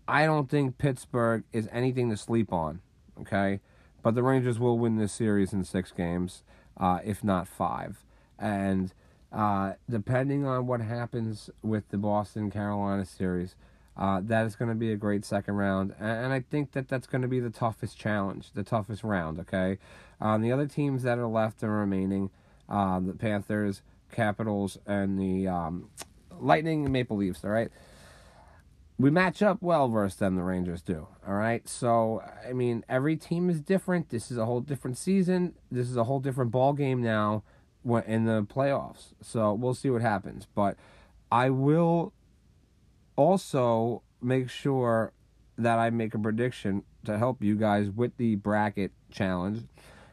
I 0.06 0.24
don't 0.24 0.48
think 0.48 0.78
Pittsburgh 0.78 1.44
is 1.52 1.68
anything 1.72 2.10
to 2.10 2.16
sleep 2.16 2.52
on. 2.52 2.80
Okay. 3.20 3.60
But 4.02 4.14
the 4.14 4.22
Rangers 4.22 4.58
will 4.58 4.78
win 4.78 4.96
this 4.96 5.12
series 5.12 5.52
in 5.52 5.64
six 5.64 5.90
games, 5.90 6.44
uh, 6.76 7.00
if 7.04 7.24
not 7.24 7.48
five. 7.48 8.04
And 8.38 8.92
uh, 9.36 9.74
depending 9.90 10.46
on 10.46 10.66
what 10.66 10.80
happens 10.80 11.50
with 11.62 11.86
the 11.90 11.98
Boston 11.98 12.50
Carolina 12.50 13.04
series, 13.04 13.54
uh, 13.94 14.20
that 14.24 14.46
is 14.46 14.56
going 14.56 14.70
to 14.70 14.74
be 14.74 14.90
a 14.92 14.96
great 14.96 15.26
second 15.26 15.54
round, 15.54 15.94
and, 16.00 16.32
I 16.32 16.40
think 16.40 16.72
that 16.72 16.88
that's 16.88 17.06
going 17.06 17.20
to 17.20 17.28
be 17.28 17.38
the 17.38 17.50
toughest 17.50 17.98
challenge, 17.98 18.52
the 18.52 18.62
toughest 18.62 19.04
round. 19.04 19.38
Okay, 19.40 19.78
um, 20.22 20.40
the 20.40 20.52
other 20.52 20.66
teams 20.66 21.02
that 21.02 21.18
are 21.18 21.26
left 21.26 21.62
and 21.62 21.70
remaining, 21.70 22.30
uh, 22.68 22.98
the 23.00 23.12
Panthers, 23.12 23.82
Capitals, 24.10 24.78
and 24.86 25.18
the 25.18 25.48
um, 25.48 25.90
Lightning 26.38 26.84
and 26.84 26.92
Maple 26.92 27.18
Leafs. 27.18 27.44
All 27.44 27.50
right, 27.50 27.70
we 28.98 29.10
match 29.10 29.42
up 29.42 29.60
well 29.60 29.88
versus 29.88 30.18
them. 30.18 30.36
The 30.36 30.42
Rangers 30.42 30.80
do. 30.80 31.08
All 31.26 31.34
right, 31.34 31.68
so 31.68 32.22
I 32.48 32.54
mean, 32.54 32.84
every 32.88 33.16
team 33.16 33.50
is 33.50 33.60
different. 33.60 34.08
This 34.08 34.30
is 34.30 34.38
a 34.38 34.46
whole 34.46 34.60
different 34.60 34.96
season. 34.96 35.54
This 35.70 35.90
is 35.90 35.96
a 35.98 36.04
whole 36.04 36.20
different 36.20 36.52
ball 36.52 36.72
game 36.72 37.02
now 37.02 37.42
in 38.06 38.24
the 38.24 38.42
playoffs. 38.42 39.14
So 39.22 39.52
we'll 39.52 39.74
see 39.74 39.90
what 39.90 40.02
happens, 40.02 40.46
but 40.54 40.76
I 41.30 41.50
will 41.50 42.12
also 43.16 44.02
make 44.20 44.50
sure 44.50 45.12
that 45.58 45.78
I 45.78 45.90
make 45.90 46.14
a 46.14 46.18
prediction 46.18 46.82
to 47.04 47.18
help 47.18 47.42
you 47.42 47.56
guys 47.56 47.90
with 47.90 48.16
the 48.16 48.36
bracket 48.36 48.92
challenge. 49.10 49.64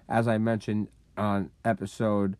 As 0.07 0.27
I 0.27 0.37
mentioned 0.37 0.87
on 1.17 1.51
episode 1.65 2.37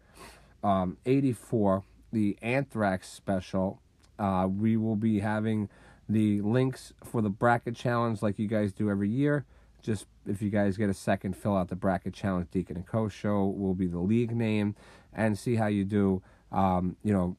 um, 0.63 0.97
84, 1.05 1.83
the 2.11 2.37
Anthrax 2.41 3.09
special, 3.09 3.81
uh, 4.17 4.47
we 4.49 4.77
will 4.77 4.95
be 4.95 5.19
having 5.19 5.69
the 6.07 6.41
links 6.41 6.93
for 7.03 7.21
the 7.21 7.29
bracket 7.29 7.75
challenge 7.75 8.21
like 8.21 8.39
you 8.39 8.47
guys 8.47 8.71
do 8.71 8.89
every 8.89 9.09
year. 9.09 9.45
Just 9.81 10.05
if 10.25 10.41
you 10.41 10.49
guys 10.49 10.77
get 10.77 10.89
a 10.89 10.93
second, 10.93 11.35
fill 11.35 11.57
out 11.57 11.67
the 11.67 11.75
bracket 11.75 12.13
challenge. 12.13 12.49
Deacon 12.51 12.77
and 12.77 12.85
Co. 12.85 13.09
Show 13.09 13.45
will 13.45 13.73
be 13.73 13.87
the 13.87 13.99
league 13.99 14.33
name, 14.33 14.75
and 15.15 15.37
see 15.37 15.55
how 15.55 15.67
you 15.67 15.85
do. 15.85 16.21
Um, 16.51 16.97
you 17.03 17.13
know, 17.13 17.35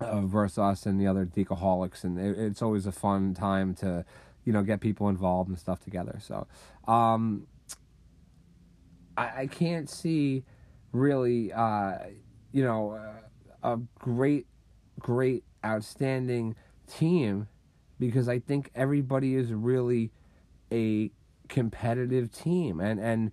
uh, 0.00 0.20
versus 0.22 0.58
us 0.58 0.86
and 0.86 1.00
the 1.00 1.06
other 1.06 1.24
decaholics, 1.24 2.04
and 2.04 2.18
it, 2.18 2.38
it's 2.38 2.62
always 2.62 2.86
a 2.86 2.92
fun 2.92 3.34
time 3.34 3.74
to, 3.76 4.04
you 4.44 4.52
know, 4.52 4.62
get 4.62 4.80
people 4.80 5.08
involved 5.08 5.48
and 5.48 5.58
stuff 5.58 5.80
together. 5.80 6.18
So, 6.20 6.46
um, 6.86 7.46
I, 9.16 9.42
I 9.42 9.46
can't 9.46 9.88
see 9.88 10.44
really, 10.92 11.52
uh, 11.52 11.98
you 12.52 12.64
know, 12.64 12.92
uh, 13.62 13.74
a 13.74 13.78
great, 13.98 14.46
great, 14.98 15.44
outstanding 15.64 16.54
team 16.86 17.48
because 17.98 18.28
I 18.28 18.38
think 18.38 18.70
everybody 18.74 19.34
is 19.34 19.52
really 19.52 20.12
a 20.70 21.10
competitive 21.48 22.32
team, 22.32 22.80
and 22.80 23.00
and 23.00 23.32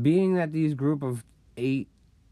being 0.00 0.34
that 0.34 0.52
these 0.52 0.74
group 0.74 1.02
of 1.02 1.24
eight 1.56 1.88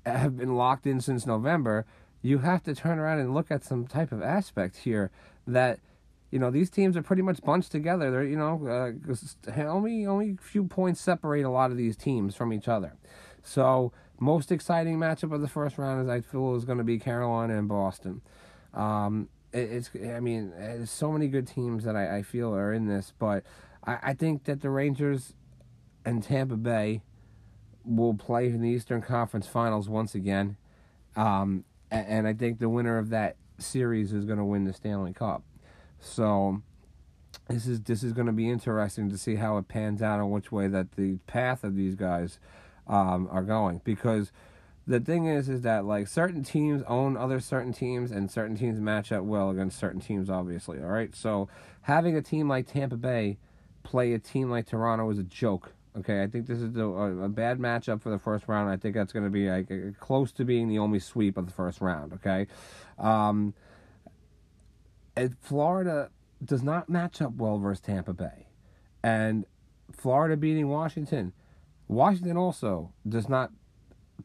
have 0.07 0.37
been 0.37 0.55
locked 0.55 0.87
in 0.87 1.01
since 1.01 1.27
November 1.27 1.87
you 2.25 2.39
have 2.39 2.63
to 2.63 2.75
turn 2.75 2.99
around 2.99 3.19
and 3.19 3.35
look 3.35 3.51
at 3.51 3.63
some 3.63 3.87
type 3.87 4.11
of 4.11 4.23
aspect 4.23 4.79
here 4.79 5.11
that 5.47 5.79
you 6.31 6.39
know 6.39 6.51
these 6.51 6.71
teams 6.71 6.97
are 6.97 7.03
pretty 7.03 7.21
much 7.21 7.43
bunched 7.43 7.71
together. 7.71 8.11
They're 8.11 8.25
you 8.25 8.39
know 8.39 8.67
uh, 8.67 9.61
only 9.63 10.07
only 10.07 10.39
few 10.41 10.65
points 10.65 11.03
separate 11.03 11.45
a 11.45 11.51
lot 11.51 11.71
of 11.71 11.77
these 11.77 11.97
teams 11.97 12.35
from 12.35 12.53
each 12.53 12.67
other. 12.67 12.95
So 13.43 13.93
most 14.19 14.51
exciting 14.51 14.99
matchup 14.99 15.35
of 15.35 15.43
the 15.43 15.49
first 15.49 15.77
round 15.77 16.03
is 16.03 16.09
I 16.09 16.23
feel 16.23 16.57
is 16.57 16.65
going 16.65 16.79
to 16.79 16.85
be 16.85 16.99
Carolina 16.99 17.59
and 17.59 17.69
Boston. 17.69 18.23
Um, 18.73 19.29
it, 19.53 19.71
it's 19.71 19.91
I 19.95 20.21
mean 20.21 20.51
there's 20.57 20.91
so 20.91 21.13
many 21.13 21.29
good 21.29 21.47
teams 21.47 21.85
that 21.85 21.95
I, 21.95 22.17
I 22.19 22.23
feel 22.23 22.55
are 22.55 22.73
in 22.73 22.89
this, 22.89 23.13
but 23.19 23.45
I, 23.85 23.99
I 24.03 24.15
think 24.15 24.45
that 24.45 24.63
the 24.63 24.71
Rangers 24.71 25.35
and 26.07 26.23
Tampa 26.23 26.57
Bay 26.57 27.03
will 27.85 28.15
play 28.15 28.47
in 28.47 28.61
the 28.61 28.69
Eastern 28.69 29.03
Conference 29.03 29.47
Finals 29.47 29.89
once 29.89 30.15
again. 30.15 30.57
Um, 31.17 31.65
and 31.91 32.27
I 32.27 32.33
think 32.33 32.59
the 32.59 32.69
winner 32.69 32.99
of 32.99 33.11
that 33.11 33.37
series 33.59 34.13
is 34.13 34.25
going 34.25 34.39
to 34.39 34.45
win 34.45 34.65
the 34.65 34.73
Stanley 34.73 35.13
Cup. 35.13 35.43
So 36.01 36.63
this 37.49 37.67
is 37.67 37.81
this 37.83 38.03
is 38.03 38.13
going 38.13 38.27
to 38.27 38.33
be 38.33 38.49
interesting 38.49 39.11
to 39.11 39.19
see 39.19 39.37
how 39.37 39.59
it 39.59 39.69
pans 39.69 40.03
out 40.03 40.19
and 40.19 40.31
which 40.31 40.51
way 40.51 40.69
that 40.69 40.93
the 40.93 41.17
path 41.27 41.65
of 41.65 41.77
these 41.77 41.95
guys 41.95 42.39
um, 42.87 43.29
are 43.31 43.43
going 43.43 43.81
because 43.85 44.33
the 44.87 45.01
thing 45.01 45.27
is 45.27 45.49
is 45.49 45.63
that 45.63 45.85
like 45.85 46.09
certain 46.09 46.43
teams 46.43 46.83
own 46.87 47.17
other 47.17 47.41
certain 47.41 47.73
teams 47.73 48.11
and 48.11 48.31
certain 48.31 48.57
teams 48.57 48.79
match 48.81 49.13
up 49.13 49.25
well 49.25 49.51
against 49.51 49.79
certain 49.79 50.01
teams 50.01 50.29
obviously 50.29 50.79
all 50.79 50.89
right 50.89 51.15
so 51.15 51.49
having 51.83 52.17
a 52.17 52.23
team 52.23 52.49
like 52.49 52.67
Tampa 52.67 52.97
Bay 52.97 53.39
play 53.83 54.13
a 54.13 54.19
team 54.19 54.51
like 54.51 54.67
Toronto 54.67 55.11
is 55.11 55.19
a 55.19 55.23
joke 55.23 55.74
Okay, 55.97 56.23
I 56.23 56.27
think 56.27 56.47
this 56.47 56.59
is 56.59 56.77
a, 56.77 56.83
a 56.85 57.29
bad 57.29 57.59
matchup 57.61 58.03
for 58.03 58.11
the 58.11 58.19
first 58.19 58.49
round. 58.49 58.69
I 58.69 58.77
think 58.77 58.97
that's 58.97 59.13
going 59.13 59.25
to 59.25 59.31
be 59.31 59.49
like 59.49 59.69
close 60.01 60.33
to 60.33 60.45
being 60.45 60.69
the 60.69 60.79
only 60.79 60.99
sweep 60.99 61.37
of 61.37 61.47
the 61.47 61.53
first 61.53 61.81
round. 61.81 62.13
Okay, 62.15 62.49
um, 62.99 63.55
Florida 65.41 66.11
does 66.45 66.65
not 66.65 66.89
match 66.89 67.23
up 67.23 67.35
well 67.37 67.59
versus 67.59 67.81
Tampa 67.81 68.13
Bay, 68.13 68.49
and 69.05 69.45
Florida 69.93 70.37
beating 70.37 70.69
Washington. 70.69 71.33
Washington 71.87 72.37
also 72.37 72.93
does 73.09 73.29
not 73.29 73.53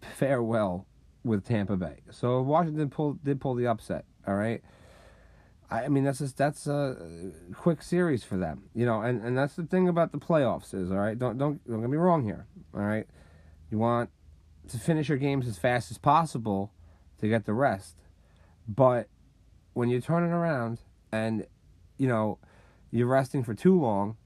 fare 0.02 0.42
well 0.42 0.88
with 1.24 1.46
Tampa 1.46 1.78
Bay. 1.78 1.98
So 2.10 2.42
Washington 2.42 2.90
pulled 2.90 3.24
did 3.24 3.40
pull 3.40 3.54
the 3.54 3.68
upset. 3.68 4.06
All 4.28 4.36
right. 4.36 4.64
I 5.72 5.88
mean 5.88 6.04
that's 6.04 6.20
just, 6.20 6.38
that's 6.38 6.66
a 6.68 6.74
uh, 6.74 7.54
quick 7.54 7.82
series 7.84 8.24
for 8.24 8.38
them, 8.38 8.64
you 8.74 8.86
know, 8.86 9.02
and, 9.02 9.22
and 9.24 9.38
that's 9.38 9.56
the 9.56 9.64
thing 9.64 9.88
about 9.88 10.12
the 10.12 10.18
playoffs 10.18 10.74
is 10.74 10.92
all 10.92 10.98
right. 10.98 11.18
Don't 11.18 11.38
don't 11.38 11.66
don't 11.68 11.82
get 11.82 11.90
me 11.90 11.98
wrong 11.98 12.24
here, 12.24 12.48
all 12.74 12.82
right. 12.82 13.08
You 13.70 13.78
want 13.78 14.10
to 14.70 14.78
finish 14.78 15.10
your 15.10 15.18
games 15.18 15.48
as 15.48 15.58
fast 15.58 15.92
as 15.92 15.98
possible 15.98 16.72
to 17.20 17.28
get 17.28 17.46
the 17.46 17.54
rest, 17.54 17.98
but 18.68 19.08
when 19.74 19.90
you're 19.90 20.02
turning 20.02 20.32
around 20.32 20.80
and 21.12 21.46
you 21.98 22.08
know 22.08 22.40
you're 22.92 23.08
resting 23.08 23.44
for 23.44 23.54
too 23.54 23.80
long, 23.80 24.18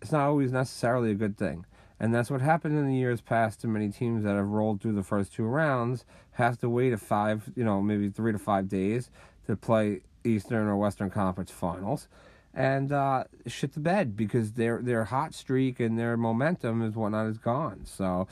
it's 0.00 0.12
not 0.12 0.26
always 0.28 0.52
necessarily 0.52 1.10
a 1.10 1.14
good 1.14 1.36
thing. 1.36 1.66
And 2.00 2.14
that's 2.14 2.30
what 2.30 2.40
happened 2.40 2.78
in 2.78 2.86
the 2.86 2.94
years 2.94 3.20
past 3.20 3.60
to 3.62 3.66
many 3.66 3.90
teams 3.90 4.22
that 4.22 4.36
have 4.36 4.46
rolled 4.46 4.80
through 4.80 4.92
the 4.92 5.02
first 5.02 5.34
two 5.34 5.44
rounds 5.44 6.04
have 6.32 6.56
to 6.58 6.68
wait 6.68 6.92
a 6.92 6.96
five, 6.96 7.50
you 7.56 7.64
know, 7.64 7.82
maybe 7.82 8.08
three 8.08 8.30
to 8.30 8.38
five 8.38 8.68
days 8.68 9.10
to 9.46 9.56
play 9.56 10.02
Eastern 10.24 10.66
or 10.66 10.76
Western 10.76 11.10
Conference 11.10 11.50
Finals, 11.50 12.08
and 12.54 12.92
uh, 12.92 13.24
shit 13.46 13.72
the 13.72 13.80
bed 13.80 14.16
because 14.16 14.52
their 14.52 14.80
their 14.82 15.04
hot 15.04 15.34
streak 15.34 15.80
and 15.80 15.98
their 15.98 16.16
momentum 16.16 16.82
is 16.82 16.94
whatnot 16.94 17.26
is 17.26 17.38
gone. 17.38 17.84
So 17.84 18.26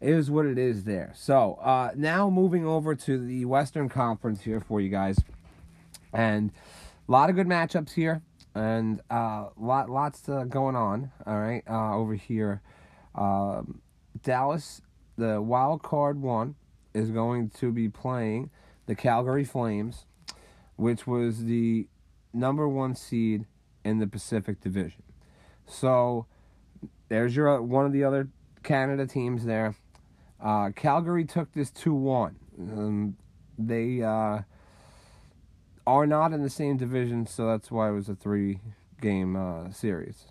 it 0.00 0.10
is 0.10 0.30
what 0.30 0.46
it 0.46 0.58
is 0.58 0.84
there. 0.84 1.12
So 1.14 1.54
uh, 1.54 1.90
now 1.96 2.30
moving 2.30 2.66
over 2.66 2.94
to 2.94 3.24
the 3.24 3.44
Western 3.44 3.88
Conference 3.88 4.42
here 4.42 4.60
for 4.60 4.80
you 4.80 4.88
guys, 4.88 5.18
and 6.12 6.52
a 7.08 7.12
lot 7.12 7.30
of 7.30 7.36
good 7.36 7.46
matchups 7.46 7.92
here, 7.92 8.22
and 8.54 9.00
uh, 9.10 9.48
lot 9.56 9.88
lots 9.90 10.28
uh, 10.28 10.44
going 10.44 10.76
on. 10.76 11.10
All 11.26 11.38
right, 11.38 11.62
uh, 11.68 11.94
over 11.96 12.14
here, 12.14 12.62
um, 13.14 13.80
Dallas, 14.22 14.80
the 15.16 15.40
wild 15.40 15.82
card 15.82 16.20
one, 16.20 16.54
is 16.94 17.10
going 17.10 17.50
to 17.50 17.70
be 17.70 17.88
playing 17.88 18.50
the 18.86 18.94
Calgary 18.94 19.44
Flames 19.44 20.06
which 20.76 21.06
was 21.06 21.44
the 21.44 21.86
number 22.32 22.68
one 22.68 22.94
seed 22.94 23.46
in 23.84 23.98
the 23.98 24.06
Pacific 24.06 24.60
Division. 24.60 25.02
So 25.66 26.26
there's 27.08 27.34
your 27.34 27.60
one 27.62 27.86
of 27.86 27.92
the 27.92 28.04
other 28.04 28.28
Canada 28.62 29.06
teams 29.06 29.44
there. 29.44 29.74
Uh, 30.40 30.70
Calgary 30.70 31.24
took 31.24 31.52
this 31.52 31.70
2 31.70 31.94
1. 31.94 32.36
Um, 32.58 33.16
they 33.58 34.02
uh, 34.02 34.40
are 35.86 36.06
not 36.06 36.32
in 36.32 36.42
the 36.42 36.50
same 36.50 36.76
division, 36.76 37.26
so 37.26 37.46
that's 37.46 37.70
why 37.70 37.88
it 37.88 37.92
was 37.92 38.08
a 38.08 38.14
three 38.14 38.60
game 39.00 39.36
uh, 39.36 39.70
series 39.70 40.26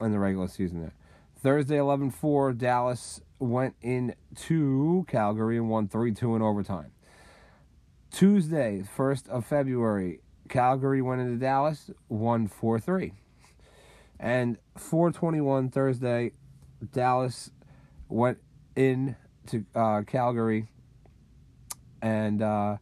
in 0.00 0.12
the 0.12 0.18
regular 0.18 0.48
season 0.48 0.80
there. 0.80 0.94
Thursday, 1.42 1.78
11 1.78 2.10
4, 2.10 2.52
Dallas 2.52 3.20
went 3.38 3.74
in 3.80 4.14
to 4.36 5.06
Calgary 5.08 5.56
and 5.56 5.70
won 5.70 5.88
3 5.88 6.12
2 6.12 6.36
in 6.36 6.42
overtime. 6.42 6.92
Tuesday, 8.10 8.82
1st 8.96 9.28
of 9.28 9.46
February, 9.46 10.20
Calgary 10.48 11.00
went 11.00 11.20
into 11.20 11.36
Dallas, 11.36 11.90
won 12.08 12.48
4 12.48 12.80
3. 12.80 13.12
And 14.18 14.58
421 14.76 15.70
Thursday, 15.70 16.32
Dallas 16.92 17.50
went 18.08 18.38
in 18.76 19.16
to 19.46 19.64
uh, 19.74 20.02
Calgary 20.02 20.68
and 22.02 22.42
uh, 22.42 22.76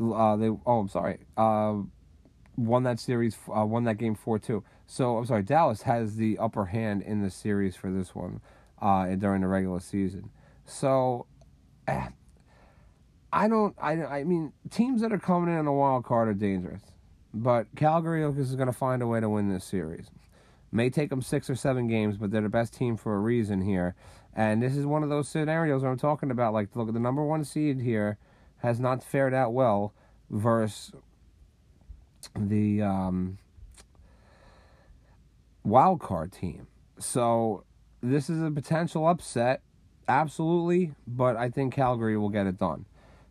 uh, 0.00 0.36
they 0.36 0.48
oh 0.48 0.80
I'm 0.80 0.88
sorry 0.88 1.20
uh, 1.36 1.74
won 2.56 2.82
that 2.84 3.00
series 3.00 3.36
uh, 3.54 3.64
won 3.64 3.84
that 3.84 3.96
game 3.98 4.14
four 4.14 4.38
two. 4.38 4.64
So 4.86 5.18
I'm 5.18 5.26
sorry 5.26 5.42
Dallas 5.42 5.82
has 5.82 6.16
the 6.16 6.38
upper 6.38 6.66
hand 6.66 7.02
in 7.02 7.22
the 7.22 7.30
series 7.30 7.76
for 7.76 7.90
this 7.90 8.14
one 8.14 8.40
uh, 8.80 9.06
during 9.14 9.42
the 9.42 9.48
regular 9.48 9.80
season. 9.80 10.30
So. 10.64 11.26
I 13.32 13.48
don't. 13.48 13.74
I. 13.80 14.04
I 14.04 14.24
mean, 14.24 14.52
teams 14.70 15.02
that 15.02 15.12
are 15.12 15.18
coming 15.18 15.52
in 15.52 15.58
on 15.58 15.66
a 15.66 15.72
wild 15.72 16.04
card 16.04 16.28
are 16.28 16.34
dangerous, 16.34 16.82
but 17.34 17.66
Calgary 17.76 18.24
is 18.24 18.54
going 18.54 18.66
to 18.66 18.72
find 18.72 19.02
a 19.02 19.06
way 19.06 19.20
to 19.20 19.28
win 19.28 19.48
this 19.48 19.64
series. 19.64 20.10
May 20.72 20.90
take 20.90 21.10
them 21.10 21.22
six 21.22 21.48
or 21.48 21.54
seven 21.54 21.86
games, 21.86 22.16
but 22.16 22.30
they're 22.30 22.42
the 22.42 22.48
best 22.48 22.74
team 22.74 22.96
for 22.96 23.14
a 23.14 23.18
reason 23.18 23.62
here. 23.62 23.94
And 24.34 24.62
this 24.62 24.76
is 24.76 24.84
one 24.84 25.02
of 25.02 25.08
those 25.08 25.28
scenarios 25.28 25.82
I'm 25.82 25.96
talking 25.96 26.30
about. 26.30 26.52
Like, 26.52 26.74
look, 26.74 26.88
at 26.88 26.94
the 26.94 27.00
number 27.00 27.24
one 27.24 27.44
seed 27.44 27.80
here 27.80 28.18
has 28.58 28.78
not 28.78 29.02
fared 29.02 29.32
out 29.32 29.52
well 29.52 29.94
versus 30.28 30.92
the 32.34 32.82
um, 32.82 33.38
wild 35.64 36.00
card 36.00 36.32
team. 36.32 36.66
So 36.98 37.64
this 38.02 38.28
is 38.28 38.42
a 38.42 38.50
potential 38.50 39.06
upset, 39.06 39.62
absolutely, 40.08 40.94
but 41.06 41.36
I 41.36 41.48
think 41.50 41.74
Calgary 41.74 42.16
will 42.16 42.28
get 42.28 42.46
it 42.46 42.58
done. 42.58 42.86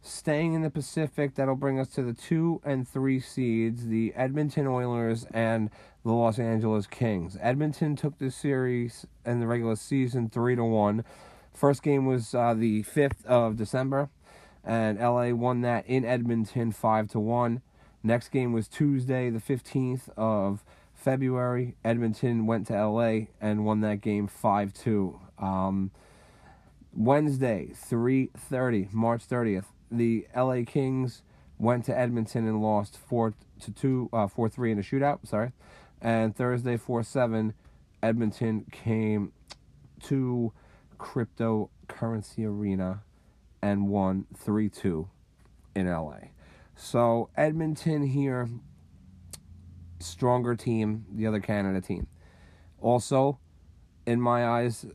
Staying 0.08 0.54
in 0.54 0.62
the 0.62 0.70
Pacific, 0.70 1.34
that'll 1.34 1.56
bring 1.56 1.80
us 1.80 1.88
to 1.88 2.04
the 2.04 2.14
two 2.14 2.62
and 2.64 2.88
three 2.88 3.20
seeds, 3.20 3.88
the 3.88 4.14
Edmonton 4.16 4.68
Oilers 4.68 5.26
and 5.34 5.72
the 6.04 6.12
Los 6.12 6.38
Angeles 6.38 6.86
Kings. 6.86 7.40
Edmonton 7.42 7.96
took 7.96 8.20
this 8.20 8.36
series 8.36 9.08
in 9.26 9.40
the 9.40 9.48
regular 9.48 9.76
season 9.76 10.30
three 10.30 10.56
to 10.56 10.64
one. 10.64 11.04
First 11.56 11.82
game 11.82 12.06
was 12.06 12.36
uh, 12.36 12.54
the 12.54 12.84
fifth 12.84 13.26
of 13.26 13.56
December, 13.56 14.12
and 14.64 15.00
LA 15.00 15.30
won 15.30 15.62
that 15.62 15.88
in 15.88 16.06
Edmonton 16.06 16.72
five 16.72 17.10
to 17.10 17.20
one. 17.20 17.64
Next 18.04 18.30
game 18.30 18.54
was 18.54 18.68
Tuesday, 18.68 19.32
the 19.32 19.40
fifteenth 19.40 20.08
of 20.16 20.64
February. 20.94 21.78
Edmonton 21.84 22.46
went 22.46 22.68
to 22.68 22.74
LA 22.74 23.22
and 23.42 23.66
won 23.66 23.82
that 23.82 24.02
game 24.02 24.28
five 24.28 24.72
two. 24.72 25.20
Um, 25.40 25.90
Wednesday, 26.94 27.72
three 27.74 28.30
thirty, 28.38 28.88
March 28.92 29.24
thirtieth 29.24 29.66
the 29.92 30.28
LA 30.36 30.62
Kings 30.66 31.24
went 31.58 31.86
to 31.86 31.98
Edmonton 31.98 32.48
and 32.48 32.62
lost 32.62 32.98
four 32.98 33.34
to 33.62 33.72
two, 33.72 34.10
uh, 34.12 34.28
four 34.28 34.50
three 34.50 34.72
in 34.72 34.80
a 34.80 34.82
shootout. 34.82 35.28
Sorry, 35.28 35.52
and 36.02 36.36
Thursday 36.36 36.78
four 36.78 37.04
seven, 37.04 37.54
Edmonton 38.04 38.66
came 38.72 39.32
to 40.04 40.52
cryptocurrency 40.98 42.46
arena 42.46 43.04
and 43.62 43.88
won 43.88 44.26
three 44.36 44.70
two 44.70 45.10
in 45.76 45.88
LA. 45.88 46.18
So 46.76 47.30
Edmonton 47.38 48.06
here, 48.08 48.50
stronger 50.00 50.56
team, 50.56 51.06
the 51.12 51.26
other 51.28 51.40
Canada 51.40 51.82
team. 51.82 52.08
Also, 52.80 53.40
in 54.06 54.22
my 54.22 54.46
eyes, 54.48 54.86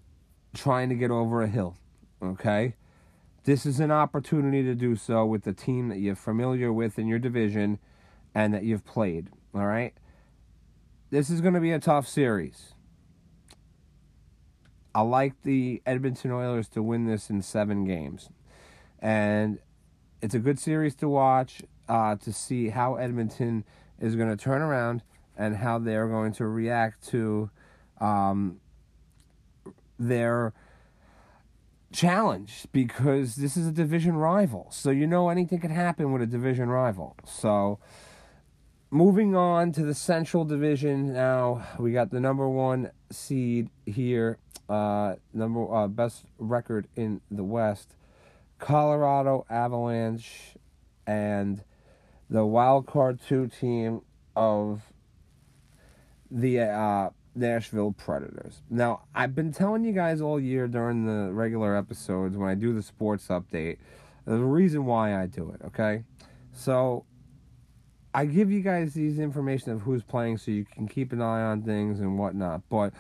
trying 0.55 0.89
to 0.91 0.95
get 0.95 1.11
over 1.11 1.43
a 1.43 1.49
hill. 1.49 1.77
Okay, 2.23 2.75
this 3.51 3.67
is 3.67 3.81
an 3.81 3.91
opportunity 3.91 4.63
to 4.63 4.77
do 4.77 4.95
so 4.95 5.27
with 5.27 5.43
the 5.43 5.53
team 5.53 5.89
that 5.89 5.99
you're 5.99 6.15
familiar 6.15 6.73
with 6.73 7.01
in 7.01 7.09
your 7.09 7.19
division 7.19 7.81
and 8.33 8.55
that 8.55 8.63
you've 8.63 8.85
played. 8.85 9.27
All 9.53 9.67
right? 9.67 9.93
This 11.11 11.31
is 11.31 11.41
going 11.41 11.55
to 11.55 11.61
be 11.61 11.73
a 11.73 11.81
tough 11.81 12.07
series. 12.07 12.75
I 14.95 15.01
like 15.01 15.35
the 15.43 15.83
Edmonton 15.85 16.31
Oilers 16.31 16.69
to 16.69 16.81
win 16.81 17.07
this 17.07 17.29
in 17.29 17.43
seven 17.43 17.85
games. 17.85 18.29
And 19.01 19.59
it's 20.23 20.37
a 20.37 20.39
good 20.39 20.61
series 20.61 20.95
to 20.97 21.09
watch 21.09 21.63
uh, 21.89 22.15
to 22.17 22.33
see 22.33 22.69
how 22.69 22.95
Edmonton 22.95 23.65
is 23.99 24.15
going 24.15 24.29
to 24.29 24.37
turn 24.37 24.63
around 24.63 25.03
and 25.37 25.57
how 25.57 25.81
they're 25.81 26.07
going 26.07 26.33
to 26.35 26.47
react 26.47 27.05
to 27.09 27.51
um, 28.01 28.61
their 29.99 30.53
challenge 31.93 32.67
because 32.73 33.37
this 33.37 33.57
is 33.57 33.67
a 33.67 33.73
division 33.73 34.17
rival. 34.17 34.69
So 34.71 34.91
you 34.91 35.07
know 35.07 35.29
anything 35.29 35.61
can 35.61 35.71
happen 35.71 36.13
with 36.13 36.23
a 36.23 36.27
division 36.27 36.69
rival. 36.69 37.17
So 37.25 37.79
moving 38.91 39.35
on 39.35 39.73
to 39.73 39.83
the 39.83 39.95
Central 39.95 40.45
Division 40.45 41.13
now, 41.13 41.67
we 41.79 41.93
got 41.93 42.11
the 42.11 42.21
number 42.21 42.49
one 42.49 42.91
seed 43.11 43.71
here, 43.87 44.39
uh, 44.69 45.15
number 45.33 45.73
uh, 45.73 45.89
best 45.89 46.25
record 46.39 46.89
in 46.97 47.21
the 47.31 47.45
West, 47.45 47.95
Colorado 48.59 49.45
Avalanche, 49.51 50.57
and 51.07 51.65
the 52.29 52.45
wild 52.45 52.87
card 52.87 53.21
two 53.27 53.49
team 53.49 54.03
of 54.37 54.83
the 56.31 56.61
uh, 56.61 57.11
Nashville 57.35 57.93
Predators. 57.93 58.63
Now, 58.69 59.03
I've 59.15 59.35
been 59.35 59.53
telling 59.53 59.85
you 59.85 59.93
guys 59.93 60.21
all 60.21 60.41
year 60.41 60.67
during 60.67 61.07
the 61.07 61.33
regular 61.33 61.77
episodes 61.77 62.37
when 62.37 62.49
I 62.49 62.55
do 62.55 62.73
the 62.73 62.83
sports 62.83 63.29
update 63.29 63.79
the 64.27 64.37
reason 64.37 64.85
why 64.85 65.21
I 65.21 65.27
do 65.27 65.51
it, 65.51 65.61
okay? 65.67 66.05
So, 66.53 67.05
I 68.13 68.27
give 68.27 68.51
you 68.51 68.61
guys 68.61 68.93
these 68.95 69.19
information 69.19 69.73
of 69.73 69.83
who's 69.83 70.03
playing 70.03 70.39
so 70.39 70.51
you 70.51 70.65
can 70.65 70.89
keep 70.89 71.13
an 71.13 71.23
eye 71.23 71.43
on 71.43 71.63
things 71.63 72.01
and 72.01 72.19
whatnot. 72.19 72.63
But 72.69 72.93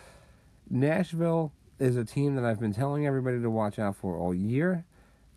Nashville 0.68 1.52
is 1.78 1.96
a 1.96 2.04
team 2.04 2.36
that 2.36 2.44
I've 2.44 2.60
been 2.60 2.72
telling 2.72 3.06
everybody 3.06 3.40
to 3.40 3.50
watch 3.50 3.78
out 3.78 3.96
for 3.96 4.16
all 4.16 4.32
year 4.32 4.84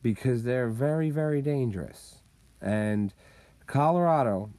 because 0.03 0.43
they're 0.43 0.69
very, 0.69 1.09
very 1.09 1.41
dangerous. 1.41 2.21
And 2.61 3.13
Colorado, 3.65 4.51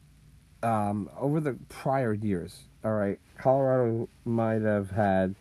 um, 0.63 1.09
over 1.17 1.41
the 1.41 1.59
prior 1.69 2.13
years, 2.13 2.65
all 2.85 2.93
right, 2.93 3.19
Colorado 3.39 4.09
might 4.25 4.63
have 4.63 4.91
had 4.91 5.35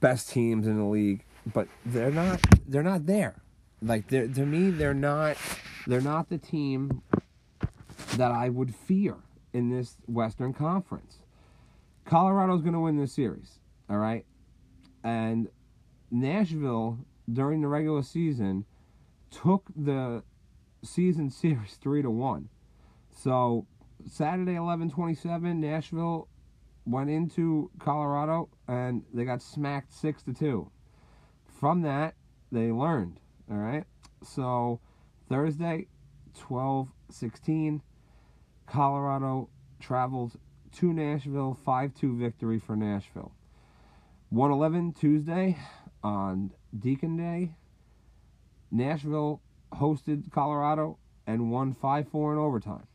best 0.00 0.30
teams 0.30 0.66
in 0.66 0.76
the 0.76 0.84
league, 0.84 1.24
but 1.52 1.68
they're 1.84 2.10
not. 2.10 2.40
They're 2.66 2.82
not 2.82 3.06
there. 3.06 3.36
Like 3.80 4.08
to 4.08 4.26
me, 4.26 4.70
they're 4.70 4.94
not. 4.94 5.36
They're 5.86 6.00
not 6.00 6.28
the 6.28 6.38
team 6.38 7.02
that 8.16 8.32
I 8.32 8.48
would 8.48 8.74
fear 8.74 9.16
in 9.52 9.70
this 9.70 9.96
Western 10.06 10.52
Conference. 10.52 11.18
Colorado's 12.04 12.62
going 12.62 12.74
to 12.74 12.80
win 12.80 12.96
this 12.96 13.12
series, 13.12 13.58
all 13.88 13.98
right? 13.98 14.24
And 15.04 15.48
Nashville 16.10 16.98
during 17.32 17.60
the 17.60 17.68
regular 17.68 18.02
season 18.02 18.64
took 19.30 19.64
the 19.74 20.22
season 20.82 21.30
series 21.30 21.74
3 21.74 22.02
to 22.02 22.10
1. 22.10 22.48
So 23.12 23.66
Saturday 24.06 24.54
11:27 24.54 25.60
Nashville 25.60 26.28
went 26.84 27.10
into 27.10 27.70
Colorado 27.78 28.48
and 28.68 29.04
they 29.12 29.24
got 29.24 29.42
smacked 29.42 29.92
6 29.92 30.22
to 30.22 30.32
2. 30.32 30.70
From 31.44 31.82
that, 31.82 32.14
they 32.52 32.70
learned, 32.70 33.20
all 33.50 33.56
right? 33.56 33.84
So 34.22 34.80
Thursday 35.28 35.88
12:16 36.34 37.82
Colorado 38.66 39.48
traveled 39.80 40.38
to 40.72 40.92
Nashville 40.92 41.58
5-2 41.66 42.16
victory 42.16 42.58
for 42.58 42.76
Nashville. 42.76 43.32
111 44.30 44.92
Tuesday 44.92 45.56
on 46.02 46.52
Deacon 46.78 47.16
Day 47.16 47.54
Nashville 48.70 49.40
hosted 49.72 50.30
Colorado 50.30 50.98
and 51.26 51.50
won 51.50 51.74
5-4 51.74 52.32
in 52.32 52.38
overtime. 52.38 52.86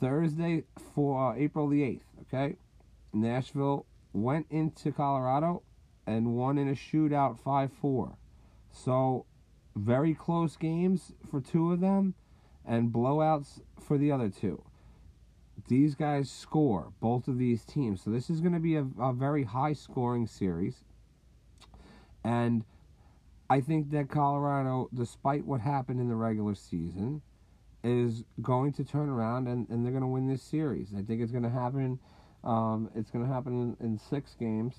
Thursday 0.00 0.64
for 0.94 1.32
uh, 1.32 1.36
April 1.36 1.68
the 1.68 1.82
8th, 1.82 2.00
okay? 2.22 2.56
Nashville 3.12 3.86
went 4.12 4.46
into 4.50 4.92
Colorado 4.92 5.62
and 6.06 6.34
won 6.34 6.58
in 6.58 6.68
a 6.68 6.72
shootout 6.72 7.38
5 7.38 7.72
4. 7.72 8.16
So, 8.70 9.26
very 9.76 10.14
close 10.14 10.56
games 10.56 11.12
for 11.30 11.40
two 11.40 11.72
of 11.72 11.80
them 11.80 12.14
and 12.64 12.92
blowouts 12.92 13.60
for 13.80 13.96
the 13.98 14.12
other 14.12 14.28
two. 14.28 14.62
these 15.66 15.94
guys 15.94 16.30
score, 16.30 16.92
both 17.00 17.26
of 17.26 17.36
these 17.38 17.64
teams. 17.64 18.02
So 18.02 18.10
this 18.10 18.30
is 18.30 18.40
going 18.40 18.52
to 18.52 18.60
be 18.60 18.76
a, 18.76 18.86
a 19.00 19.12
very 19.12 19.42
high 19.42 19.72
scoring 19.72 20.26
series. 20.26 20.84
And 22.22 22.64
I 23.50 23.60
think 23.60 23.90
that 23.90 24.08
Colorado, 24.08 24.88
despite 24.94 25.44
what 25.44 25.60
happened 25.60 26.00
in 26.00 26.08
the 26.08 26.14
regular 26.14 26.54
season, 26.54 27.22
is 27.84 28.24
going 28.42 28.72
to 28.72 28.84
turn 28.84 29.08
around 29.08 29.46
and, 29.46 29.68
and 29.68 29.84
they're 29.84 29.92
going 29.92 30.02
to 30.02 30.08
win 30.08 30.26
this 30.26 30.42
series. 30.42 30.88
I 30.96 31.02
think 31.02 31.20
it's 31.20 31.30
going 31.32 31.44
to 31.44 31.50
happen. 31.50 31.98
Um, 32.44 32.90
it's 32.94 33.10
going 33.10 33.26
to 33.26 33.32
happen 33.32 33.76
in, 33.80 33.86
in 33.86 33.98
six 33.98 34.34
games. 34.34 34.74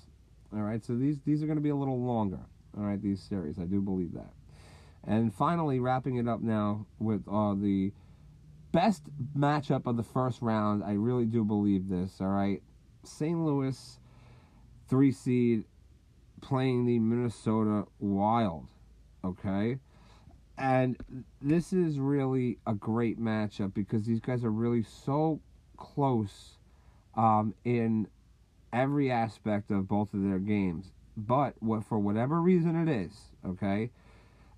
All 0.52 0.62
right, 0.62 0.84
so 0.84 0.96
these 0.96 1.20
these 1.24 1.42
are 1.42 1.46
going 1.46 1.58
to 1.58 1.62
be 1.62 1.68
a 1.68 1.76
little 1.76 2.00
longer. 2.00 2.40
All 2.76 2.84
right, 2.84 3.00
these 3.00 3.22
series, 3.22 3.58
I 3.58 3.64
do 3.64 3.80
believe 3.80 4.12
that. 4.14 4.32
And 5.06 5.32
finally, 5.32 5.78
wrapping 5.78 6.16
it 6.16 6.28
up 6.28 6.40
now 6.40 6.86
with 6.98 7.22
uh, 7.30 7.54
the 7.54 7.92
best 8.72 9.04
matchup 9.36 9.86
of 9.86 9.96
the 9.96 10.02
first 10.02 10.42
round. 10.42 10.84
I 10.84 10.92
really 10.92 11.24
do 11.24 11.44
believe 11.44 11.88
this. 11.88 12.20
All 12.20 12.28
right, 12.28 12.62
St. 13.04 13.38
Louis, 13.38 13.98
three 14.88 15.12
seed, 15.12 15.64
playing 16.40 16.86
the 16.86 16.98
Minnesota 16.98 17.86
Wild. 18.00 18.66
Okay, 19.24 19.78
and 20.60 20.96
this 21.40 21.72
is 21.72 21.98
really 21.98 22.58
a 22.66 22.74
great 22.74 23.18
matchup 23.18 23.72
because 23.72 24.04
these 24.04 24.20
guys 24.20 24.44
are 24.44 24.50
really 24.50 24.82
so 24.82 25.40
close 25.78 26.58
um, 27.16 27.54
in 27.64 28.06
every 28.72 29.10
aspect 29.10 29.70
of 29.70 29.88
both 29.88 30.12
of 30.12 30.22
their 30.22 30.38
games. 30.38 30.92
But 31.16 31.54
what 31.60 31.84
for 31.84 31.98
whatever 31.98 32.40
reason 32.40 32.76
it 32.76 32.92
is, 32.92 33.12
okay, 33.44 33.90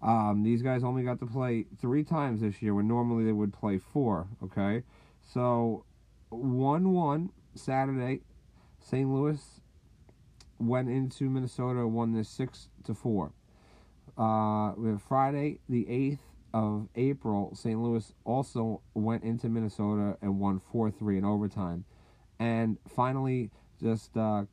um, 0.02 0.42
these 0.42 0.60
guys 0.60 0.82
only 0.82 1.04
got 1.04 1.20
to 1.20 1.26
play 1.26 1.66
three 1.80 2.02
times 2.02 2.40
this 2.40 2.60
year 2.60 2.74
when 2.74 2.88
normally 2.88 3.24
they 3.24 3.32
would 3.32 3.52
play 3.52 3.78
four. 3.78 4.26
Okay, 4.42 4.82
so 5.32 5.84
one-one 6.30 7.30
Saturday, 7.54 8.22
St. 8.80 9.08
Louis 9.08 9.38
went 10.58 10.88
into 10.88 11.30
Minnesota, 11.30 11.80
and 11.80 11.94
won 11.94 12.12
this 12.12 12.28
six 12.28 12.68
to 12.84 12.94
four. 12.94 13.32
Uh, 14.16 14.72
we 14.76 14.90
have 14.90 15.02
Friday, 15.02 15.58
the 15.68 15.88
eighth 15.88 16.20
of 16.52 16.88
April. 16.96 17.54
St. 17.54 17.80
Louis 17.80 18.12
also 18.24 18.82
went 18.94 19.24
into 19.24 19.48
Minnesota 19.48 20.16
and 20.20 20.38
won 20.38 20.60
four 20.70 20.90
three 20.90 21.18
in 21.18 21.24
overtime, 21.24 21.84
and 22.38 22.76
finally, 22.94 23.50
just 23.80 24.16
uh, 24.16 24.44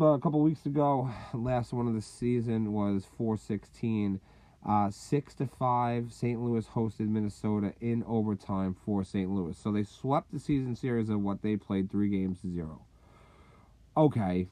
a 0.00 0.18
couple 0.18 0.40
weeks 0.40 0.66
ago, 0.66 1.10
last 1.34 1.72
one 1.72 1.88
of 1.88 1.94
the 1.94 2.02
season 2.02 2.72
was 2.72 3.06
four 3.16 3.36
sixteen. 3.36 4.20
Uh, 4.68 4.90
six 4.90 5.34
to 5.34 5.46
five, 5.46 6.12
St. 6.12 6.42
Louis 6.42 6.66
hosted 6.66 7.08
Minnesota 7.08 7.72
in 7.80 8.02
overtime 8.06 8.74
for 8.84 9.04
St. 9.04 9.30
Louis. 9.30 9.56
So 9.56 9.70
they 9.70 9.84
swept 9.84 10.32
the 10.32 10.40
season 10.40 10.74
series 10.74 11.08
of 11.08 11.20
what 11.20 11.42
they 11.42 11.56
played 11.56 11.88
three 11.88 12.08
games 12.08 12.40
to 12.42 12.50
zero. 12.52 12.82
Okay. 13.96 14.48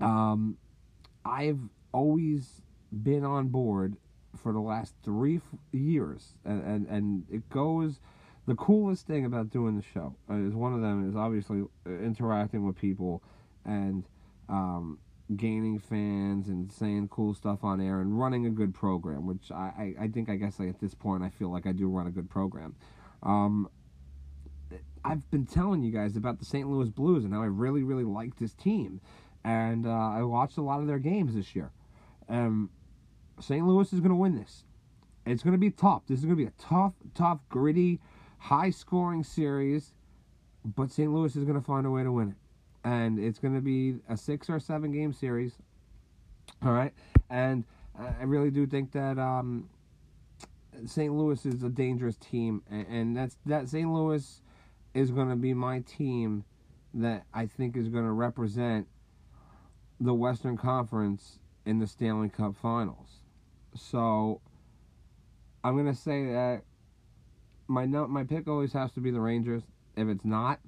Um, 0.00 0.58
I've 1.24 1.58
always 1.92 2.60
been 2.92 3.24
on 3.24 3.48
board 3.48 3.96
for 4.36 4.52
the 4.52 4.60
last 4.60 4.94
three 5.02 5.40
years, 5.72 6.34
and, 6.44 6.62
and 6.62 6.86
and 6.86 7.24
it 7.30 7.48
goes. 7.48 8.00
The 8.46 8.54
coolest 8.54 9.06
thing 9.06 9.26
about 9.26 9.50
doing 9.50 9.76
the 9.76 9.82
show 9.82 10.16
uh, 10.30 10.36
is 10.36 10.54
one 10.54 10.72
of 10.72 10.80
them 10.80 11.06
is 11.06 11.14
obviously 11.14 11.64
uh, 11.86 11.90
interacting 11.90 12.64
with 12.64 12.76
people 12.76 13.22
and 13.66 14.04
um, 14.48 14.98
gaining 15.36 15.78
fans 15.78 16.48
and 16.48 16.72
saying 16.72 17.08
cool 17.08 17.34
stuff 17.34 17.62
on 17.62 17.78
air 17.80 18.00
and 18.00 18.18
running 18.18 18.46
a 18.46 18.50
good 18.50 18.74
program, 18.74 19.26
which 19.26 19.52
I, 19.52 19.94
I, 19.98 20.04
I 20.04 20.08
think 20.08 20.30
I 20.30 20.36
guess 20.36 20.58
like 20.58 20.70
at 20.70 20.80
this 20.80 20.94
point 20.94 21.22
I 21.22 21.28
feel 21.28 21.52
like 21.52 21.66
I 21.66 21.72
do 21.72 21.88
run 21.88 22.06
a 22.06 22.10
good 22.10 22.30
program. 22.30 22.74
Um, 23.22 23.68
I've 25.04 25.30
been 25.30 25.44
telling 25.44 25.82
you 25.82 25.92
guys 25.92 26.16
about 26.16 26.38
the 26.38 26.44
St. 26.44 26.68
Louis 26.68 26.88
Blues 26.88 27.24
and 27.24 27.34
how 27.34 27.42
I 27.42 27.46
really 27.46 27.82
really 27.82 28.04
like 28.04 28.38
this 28.38 28.54
team, 28.54 29.00
and 29.44 29.86
uh, 29.86 29.90
I 29.90 30.22
watched 30.22 30.56
a 30.56 30.62
lot 30.62 30.80
of 30.80 30.86
their 30.86 30.98
games 30.98 31.34
this 31.34 31.54
year. 31.54 31.70
Um, 32.28 32.70
St. 33.40 33.66
Louis 33.66 33.92
is 33.92 34.00
going 34.00 34.10
to 34.10 34.16
win 34.16 34.36
this. 34.36 34.64
It's 35.26 35.42
going 35.42 35.52
to 35.52 35.58
be 35.58 35.70
tough. 35.70 36.02
This 36.08 36.20
is 36.20 36.24
going 36.24 36.36
to 36.36 36.42
be 36.42 36.48
a 36.48 36.52
tough, 36.58 36.94
tough, 37.14 37.40
gritty, 37.48 38.00
high 38.38 38.70
scoring 38.70 39.22
series, 39.22 39.92
but 40.64 40.90
St. 40.90 41.12
Louis 41.12 41.34
is 41.36 41.44
going 41.44 41.58
to 41.58 41.64
find 41.64 41.86
a 41.86 41.90
way 41.90 42.02
to 42.02 42.12
win 42.12 42.30
it 42.30 42.36
and 42.84 43.18
it's 43.18 43.38
going 43.38 43.54
to 43.54 43.60
be 43.60 43.96
a 44.08 44.16
six 44.16 44.48
or 44.48 44.58
seven 44.58 44.92
game 44.92 45.12
series. 45.12 45.52
All 46.64 46.72
right, 46.72 46.92
and 47.30 47.64
I 47.98 48.24
really 48.24 48.50
do 48.50 48.66
think 48.66 48.92
that 48.92 49.18
um, 49.18 49.68
St. 50.86 51.12
Louis 51.12 51.44
is 51.44 51.62
a 51.62 51.68
dangerous 51.68 52.16
team, 52.16 52.62
and 52.70 53.16
that's 53.16 53.36
that 53.46 53.68
St. 53.68 53.92
Louis 53.92 54.40
is 54.94 55.10
going 55.10 55.28
to 55.28 55.36
be 55.36 55.52
my 55.54 55.80
team 55.80 56.44
that 56.94 57.24
I 57.34 57.46
think 57.46 57.76
is 57.76 57.88
going 57.88 58.04
to 58.04 58.12
represent 58.12 58.86
the 60.00 60.14
Western 60.14 60.56
Conference 60.56 61.38
in 61.66 61.78
the 61.78 61.86
Stanley 61.86 62.30
Cup 62.30 62.56
Finals. 62.56 63.17
So 63.80 64.40
I'm 65.64 65.74
to 65.86 65.94
say 65.94 66.26
that 66.26 66.62
my 67.66 67.86
my 67.86 68.24
pick 68.24 68.48
always 68.48 68.72
has 68.72 68.92
to 68.92 69.00
be 69.00 69.10
the 69.10 69.20
Rangers. 69.20 69.62
If 69.96 70.08
it's 70.08 70.24
not, 70.24 70.60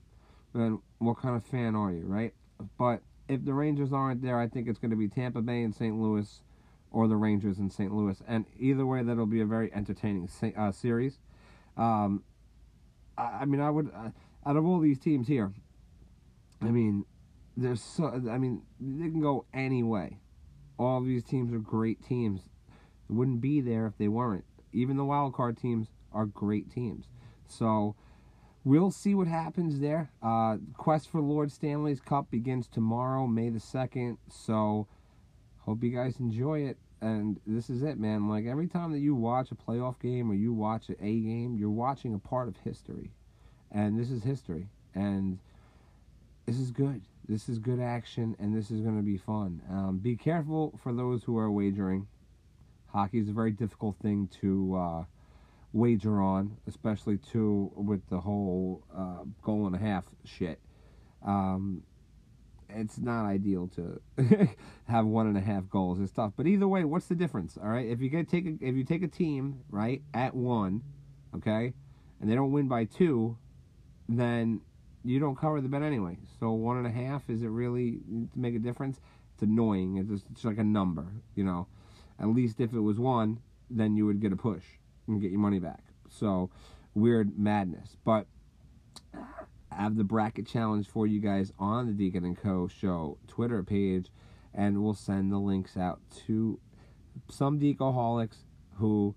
then 0.55 0.81
what 0.99 1.18
kind 1.18 1.37
of 1.37 1.44
fan 1.44 1.75
are 1.75 1.92
you, 1.92 2.03
right? 2.05 2.35
But 2.79 3.03
if 3.29 3.44
the 3.44 3.55
Rangers 3.55 3.92
aren't 3.92 4.23
there, 4.23 4.38
I 4.38 4.49
think 4.49 4.68
it's 4.68 4.79
to 4.90 4.96
be 4.96 5.09
Tampa 5.09 5.40
Bay 5.40 5.62
and 5.62 5.75
St. 5.75 5.96
Louis, 5.96 6.40
or 6.90 7.07
the 7.09 7.16
Rangers 7.16 7.59
and 7.59 7.73
St. 7.73 7.92
Louis, 7.92 8.20
and 8.27 8.44
either 8.59 8.85
way, 8.85 9.03
that'll 9.03 9.27
be 9.27 9.40
a 9.40 9.46
very 9.46 9.73
entertaining 9.73 10.29
uh, 10.57 10.73
series. 10.73 11.18
Um, 11.77 12.25
I, 13.16 13.23
I, 13.23 13.44
mean, 13.44 13.61
I 13.61 13.70
would 13.70 13.90
uh, 13.94 14.11
out 14.44 14.57
of 14.57 14.66
all 14.66 14.81
these 14.81 14.99
teams 14.99 15.29
here, 15.29 15.53
I 16.61 16.66
mean, 16.66 17.05
there's 17.57 17.83
so 17.83 18.07
I 18.31 18.38
mean 18.38 18.62
they 18.81 19.09
can 19.09 19.20
go 19.20 19.46
any 19.55 19.83
way. 19.83 20.18
All 20.79 21.03
these 21.03 21.25
teams 21.25 21.53
are 21.53 21.59
great 21.59 22.03
teams. 22.07 22.40
They 23.11 23.16
wouldn't 23.16 23.40
be 23.40 23.61
there 23.61 23.87
if 23.87 23.99
they 23.99 24.09
weren't. 24.09 24.44
Even 24.73 24.96
the 24.96 25.05
wild 25.05 25.35
card 25.35 25.59
teams 25.59 25.88
are 26.12 26.27
great 26.27 26.70
teams. 26.70 27.07
So 27.49 27.96
We'll 28.62 28.90
see 28.90 29.14
what 29.14 29.27
happens 29.27 29.81
there. 29.81 30.11
Uh, 30.23 30.59
Quest 30.77 31.09
for 31.09 31.23
Lord 31.23 31.51
Stanley's 31.51 32.01
Cup 32.01 32.31
begins 32.31 32.68
tomorrow, 32.68 33.27
May 33.27 33.49
the 33.49 33.59
2nd. 33.59 34.18
So, 34.29 34.87
hope 35.61 35.83
you 35.83 35.90
guys 35.90 36.20
enjoy 36.20 36.61
it. 36.61 36.77
And 37.01 37.40
this 37.46 37.70
is 37.70 37.83
it, 37.83 37.99
man. 37.99 38.29
Like, 38.29 38.44
every 38.44 38.66
time 38.66 38.92
that 38.92 38.99
you 38.99 39.14
watch 39.14 39.51
a 39.51 39.55
playoff 39.55 39.99
game 39.99 40.31
or 40.31 40.35
you 40.35 40.53
watch 40.53 40.90
an 40.90 40.96
A 41.01 41.20
game, 41.20 41.57
you're 41.57 41.70
watching 41.70 42.12
a 42.12 42.18
part 42.18 42.49
of 42.49 42.59
history. 42.59 43.12
And 43.73 43.99
this 43.99 44.11
is 44.11 44.25
history. 44.25 44.68
And 44.94 45.38
this 46.44 46.59
is 46.59 46.70
good. 46.70 47.01
This 47.27 47.49
is 47.49 47.59
good 47.59 47.81
action, 47.81 48.37
and 48.38 48.55
this 48.55 48.70
is 48.70 48.83
going 48.83 48.96
to 48.96 49.03
be 49.03 49.16
fun. 49.16 49.62
Um, 49.70 49.99
be 50.03 50.16
careful 50.16 50.79
for 50.83 50.92
those 50.92 51.23
who 51.23 51.38
are 51.38 51.51
wagering. 51.51 52.09
Hockey 52.92 53.18
is 53.18 53.29
a 53.29 53.33
very 53.33 53.53
difficult 53.53 53.96
thing 54.03 54.29
to. 54.40 54.76
Uh, 54.76 55.05
wager 55.72 56.20
on, 56.20 56.57
especially 56.66 57.18
too 57.18 57.70
with 57.74 58.00
the 58.09 58.20
whole 58.20 58.83
uh, 58.96 59.24
goal 59.42 59.66
and 59.66 59.74
a 59.74 59.79
half 59.79 60.05
shit. 60.24 60.59
Um, 61.24 61.83
it's 62.68 62.98
not 62.98 63.26
ideal 63.26 63.68
to 63.76 64.00
have 64.88 65.07
one 65.07 65.26
and 65.26 65.37
a 65.37 65.40
half 65.40 65.68
goals. 65.68 66.00
It's 66.00 66.12
tough, 66.12 66.33
but 66.37 66.46
either 66.46 66.68
way, 66.68 66.85
what's 66.85 67.07
the 67.07 67.14
difference? 67.14 67.59
All 67.61 67.68
right, 67.68 67.87
if 67.87 68.00
you 68.00 68.09
get 68.09 68.29
take 68.29 68.46
a, 68.46 68.57
if 68.61 68.74
you 68.74 68.85
take 68.85 69.03
a 69.03 69.09
team 69.09 69.61
right 69.70 70.03
at 70.14 70.35
one, 70.35 70.83
okay, 71.37 71.74
and 72.20 72.31
they 72.31 72.35
don't 72.35 72.53
win 72.53 72.68
by 72.68 72.85
two, 72.85 73.37
then 74.09 74.61
you 75.05 75.18
don't 75.18 75.37
cover 75.37 75.61
the 75.61 75.68
bet 75.68 75.83
anyway. 75.83 76.18
So 76.38 76.50
one 76.53 76.76
and 76.76 76.87
a 76.87 76.90
half 76.90 77.29
is 77.29 77.42
it 77.42 77.48
really 77.48 78.00
to 78.33 78.38
make 78.38 78.55
a 78.55 78.59
difference? 78.59 79.00
It's 79.35 79.42
annoying. 79.42 79.96
It's 79.96 80.22
just 80.33 80.44
like 80.44 80.59
a 80.59 80.64
number, 80.64 81.07
you 81.35 81.44
know. 81.44 81.66
At 82.20 82.28
least 82.28 82.61
if 82.61 82.72
it 82.72 82.80
was 82.80 82.98
one, 82.98 83.40
then 83.70 83.96
you 83.96 84.06
would 84.06 84.20
get 84.20 84.33
a 84.33 84.37
push 84.37 84.64
and 85.06 85.20
get 85.20 85.30
your 85.30 85.40
money 85.40 85.59
back. 85.59 85.83
So 86.09 86.50
weird 86.94 87.38
madness. 87.38 87.96
But 88.04 88.26
I 89.14 89.83
have 89.83 89.96
the 89.96 90.04
bracket 90.04 90.46
challenge 90.46 90.88
for 90.88 91.06
you 91.06 91.20
guys 91.20 91.52
on 91.59 91.87
the 91.87 91.92
Deacon 91.92 92.24
and 92.24 92.37
Co. 92.37 92.68
show 92.68 93.18
Twitter 93.28 93.62
page, 93.62 94.11
and 94.52 94.83
we'll 94.83 94.94
send 94.94 95.33
the 95.33 95.38
links 95.38 95.76
out 95.76 96.00
to 96.26 96.59
some 97.30 97.59
Decoholics 97.59 98.44
who 98.76 99.14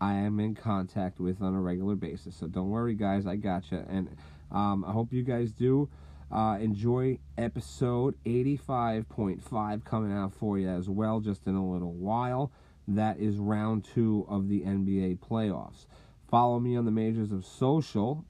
I 0.00 0.14
am 0.14 0.40
in 0.40 0.54
contact 0.54 1.18
with 1.18 1.40
on 1.40 1.54
a 1.54 1.60
regular 1.60 1.94
basis. 1.94 2.36
So 2.36 2.46
don't 2.46 2.70
worry, 2.70 2.94
guys, 2.94 3.26
I 3.26 3.36
gotcha. 3.36 3.84
And 3.88 4.08
um, 4.50 4.84
I 4.86 4.92
hope 4.92 5.12
you 5.12 5.22
guys 5.22 5.50
do 5.52 5.88
uh, 6.34 6.58
enjoy 6.60 7.18
episode 7.38 8.16
85.5 8.26 9.84
coming 9.84 10.12
out 10.12 10.34
for 10.34 10.58
you 10.58 10.68
as 10.68 10.90
well, 10.90 11.20
just 11.20 11.46
in 11.46 11.54
a 11.54 11.64
little 11.64 11.92
while. 11.92 12.50
That 12.88 13.18
is 13.18 13.36
round 13.36 13.84
two 13.84 14.26
of 14.28 14.48
the 14.48 14.62
NBA 14.62 15.20
playoffs. 15.20 15.86
Follow 16.28 16.58
me 16.58 16.76
on 16.76 16.84
the 16.84 16.90
majors 16.90 17.30
of 17.30 17.46
social, 17.46 18.24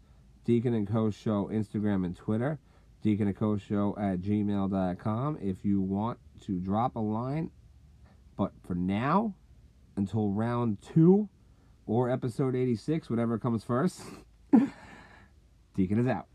Deacon 0.45 0.75
and 0.75 0.87
Co. 0.87 1.11
Show, 1.11 1.49
Instagram 1.51 2.05
and 2.05 2.15
Twitter, 2.15 2.59
Deacon 3.03 3.27
and 3.27 3.37
Co. 3.37 3.57
Show 3.57 3.97
at 3.99 4.21
gmail.com 4.21 5.39
if 5.41 5.65
you 5.65 5.81
want 5.81 6.19
to 6.43 6.61
drop 6.61 6.97
a 6.97 7.01
line. 7.01 7.51
But 8.37 8.53
for 8.67 8.75
now, 8.75 9.35
until 9.97 10.29
round 10.29 10.83
two 10.83 11.31
or 11.87 12.11
episode 12.11 12.55
86, 12.55 13.09
whatever 13.09 13.39
comes 13.39 13.65
first, 13.65 14.03
Deacon 15.75 15.99
is 15.99 16.07
out. 16.07 16.27